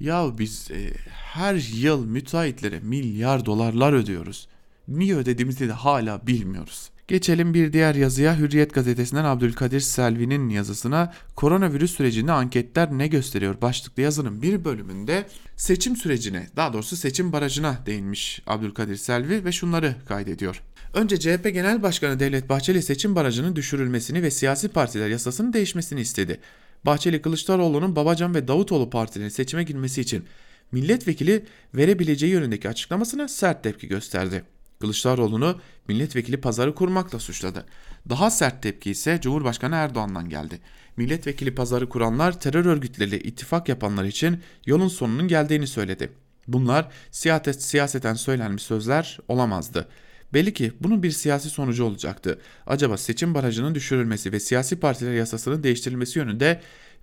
Ya 0.01 0.39
biz 0.39 0.71
e, 0.71 0.95
her 1.09 1.55
yıl 1.55 2.07
müteahhitlere 2.07 2.81
milyar 2.81 3.47
dolarlar 3.47 3.93
ödüyoruz. 3.93 4.49
Niye 4.89 5.17
ödediğimizi 5.17 5.69
de 5.69 5.73
hala 5.73 6.27
bilmiyoruz. 6.27 6.91
Geçelim 7.09 7.55
bir 7.55 7.73
diğer 7.73 7.95
yazıya 7.95 8.39
Hürriyet 8.39 8.75
gazetesinden 8.75 9.25
Abdülkadir 9.25 9.81
Selvi'nin 9.81 10.49
yazısına 10.49 11.13
koronavirüs 11.37 11.97
sürecinde 11.97 12.33
anketler 12.33 12.91
ne 12.93 13.07
gösteriyor 13.07 13.61
başlıklı 13.61 14.03
yazının 14.03 14.43
bir 14.43 14.65
bölümünde 14.65 15.27
seçim 15.57 15.97
sürecine 15.97 16.49
daha 16.57 16.73
doğrusu 16.73 16.97
seçim 16.97 17.33
barajına 17.33 17.79
değinmiş 17.87 18.43
Abdülkadir 18.47 18.97
Selvi 18.97 19.45
ve 19.45 19.53
şunları 19.53 19.97
kaydediyor. 20.09 20.63
Önce 20.95 21.21
CHP 21.21 21.45
Genel 21.45 21.83
Başkanı 21.83 22.21
Devlet 22.21 22.49
Bahçeli 22.49 22.83
seçim 22.83 23.15
barajının 23.15 23.57
düşürülmesini 23.57 24.23
ve 24.23 24.31
siyasi 24.31 24.69
partiler 24.69 25.09
yasasının 25.09 25.53
değişmesini 25.53 26.01
istedi. 26.01 26.41
Bahçeli 26.87 27.23
Kılıçdaroğlu'nun 27.23 27.97
Babacan 27.97 28.35
ve 28.35 28.49
Davutoğlu 28.49 28.91
partilerinin 28.91 29.31
seçime 29.31 29.65
girmesi 29.65 30.01
için 30.01 30.25
milletvekili 30.73 31.47
verebileceği 31.75 32.33
yönündeki 32.33 32.69
açıklamasına 32.69 33.29
sert 33.29 33.63
tepki 33.63 33.89
gösterdi. 33.89 34.45
Kılıçdaroğlu'nu 34.81 35.61
milletvekili 35.89 36.41
pazarı 36.41 36.75
kurmakla 36.75 37.19
suçladı. 37.19 37.67
Daha 38.09 38.31
sert 38.31 38.63
tepki 38.63 38.91
ise 38.91 39.19
Cumhurbaşkanı 39.23 39.75
Erdoğan'dan 39.75 40.29
geldi. 40.29 40.61
Milletvekili 40.97 41.55
pazarı 41.55 41.89
kuranlar 41.89 42.41
terör 42.41 42.65
örgütleriyle 42.65 43.21
ittifak 43.21 43.69
yapanlar 43.69 44.05
için 44.05 44.41
yolun 44.67 44.89
sonunun 44.89 45.29
geldiğini 45.29 45.67
söyledi. 45.67 46.13
Bunlar 46.49 46.89
siyaset, 47.11 47.63
siyaseten 47.63 48.15
söylenmiş 48.15 48.63
sözler 48.63 49.19
olamazdı. 49.29 49.89
Belli 50.35 50.53
ki 50.53 50.73
bunun 50.81 51.03
bir 51.03 51.11
siyasi 51.11 51.51
sonucu 51.51 51.85
olacaktı. 51.85 52.39
Acaba 52.67 52.97
seçim 52.97 53.35
barajının 53.35 53.75
düşürülmesi 53.75 54.33
ve 54.33 54.41
siyasi 54.41 54.81
partiler 54.81 55.13
yasasının 55.13 55.63
değiştirilmesi 55.63 56.19
yönünde 56.19 56.61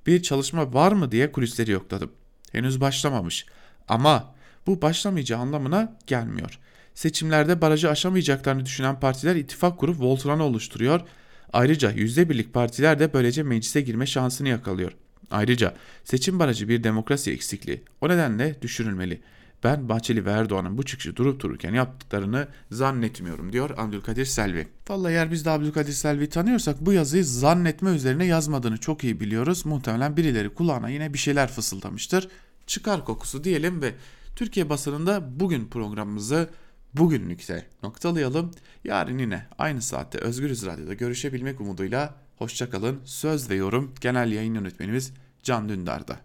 bir 0.08 0.24
çalışma 0.24 0.74
var 0.74 0.92
mı 0.92 1.12
diye 1.12 1.32
kulisleri 1.32 1.72
yokladım. 1.72 2.12
Henüz 2.52 2.82
başlamamış. 2.82 3.46
Ama 3.88 4.36
bu 4.68 4.82
başlamayacağı 4.82 5.40
anlamına 5.40 5.98
gelmiyor. 6.08 6.60
Seçimlerde 6.96 7.62
barajı 7.62 7.90
aşamayacaklarını 7.90 8.66
düşünen 8.66 9.00
partiler 9.00 9.36
ittifak 9.36 9.80
kurup 9.80 10.02
Voltran'ı 10.02 10.44
oluşturuyor. 10.44 11.02
Ayrıca 11.54 11.92
%1'lik 11.92 12.54
partiler 12.54 13.00
de 13.00 13.14
böylece 13.14 13.44
meclise 13.44 13.82
girme 13.82 14.06
şansını 14.06 14.50
yakalıyor. 14.50 14.92
Ayrıca 15.32 15.74
seçim 16.04 16.40
barajı 16.40 16.70
bir 16.70 16.84
demokrasi 16.84 17.32
eksikliği. 17.32 17.82
O 18.02 18.10
nedenle 18.10 18.62
düşürülmeli. 18.62 19.22
Ben 19.64 19.89
Bahçeli 19.89 20.26
ve 20.26 20.32
Erdoğan'ın 20.32 20.78
bu 20.78 20.84
çıkışı 20.84 21.16
durup 21.16 21.39
dururken 21.39 21.74
yaptıklarını 21.74 22.47
zannetmiyorum 22.72 23.53
diyor 23.53 23.70
Abdülkadir 23.78 24.26
Selvi. 24.26 24.68
Vallahi 24.89 25.14
eğer 25.14 25.32
biz 25.32 25.45
de 25.45 25.49
Abdülkadir 25.49 25.93
Selvi'yi 25.93 26.30
tanıyorsak 26.30 26.82
bu 26.82 26.93
yazıyı 26.93 27.26
zannetme 27.26 27.89
üzerine 27.89 28.26
yazmadığını 28.26 28.78
çok 28.78 29.03
iyi 29.03 29.20
biliyoruz. 29.20 29.66
Muhtemelen 29.66 30.18
birileri 30.18 30.49
kulağına 30.49 30.89
yine 30.89 31.14
bir 31.14 31.18
şeyler 31.18 31.51
fısıldamıştır. 31.51 32.28
Çıkar 32.68 33.05
kokusu 33.05 33.43
diyelim 33.43 33.82
ve 33.82 33.93
Türkiye 34.36 34.70
basınında 34.70 35.39
bugün 35.39 35.68
programımızı 35.68 36.49
bugünlükte 36.93 37.66
noktalayalım. 37.84 38.51
Yarın 38.84 39.18
yine 39.18 39.45
aynı 39.57 39.82
saatte 39.82 40.18
Özgürüz 40.18 40.66
Radyo'da 40.66 40.93
görüşebilmek 40.93 41.62
umuduyla 41.62 42.16
hoşçakalın. 42.38 42.99
Söz 43.05 43.49
ve 43.49 43.55
yorum 43.55 43.93
genel 44.01 44.32
yayın 44.32 44.55
yönetmenimiz 44.55 45.14
Can 45.43 45.70
Dündar'da. 45.70 46.20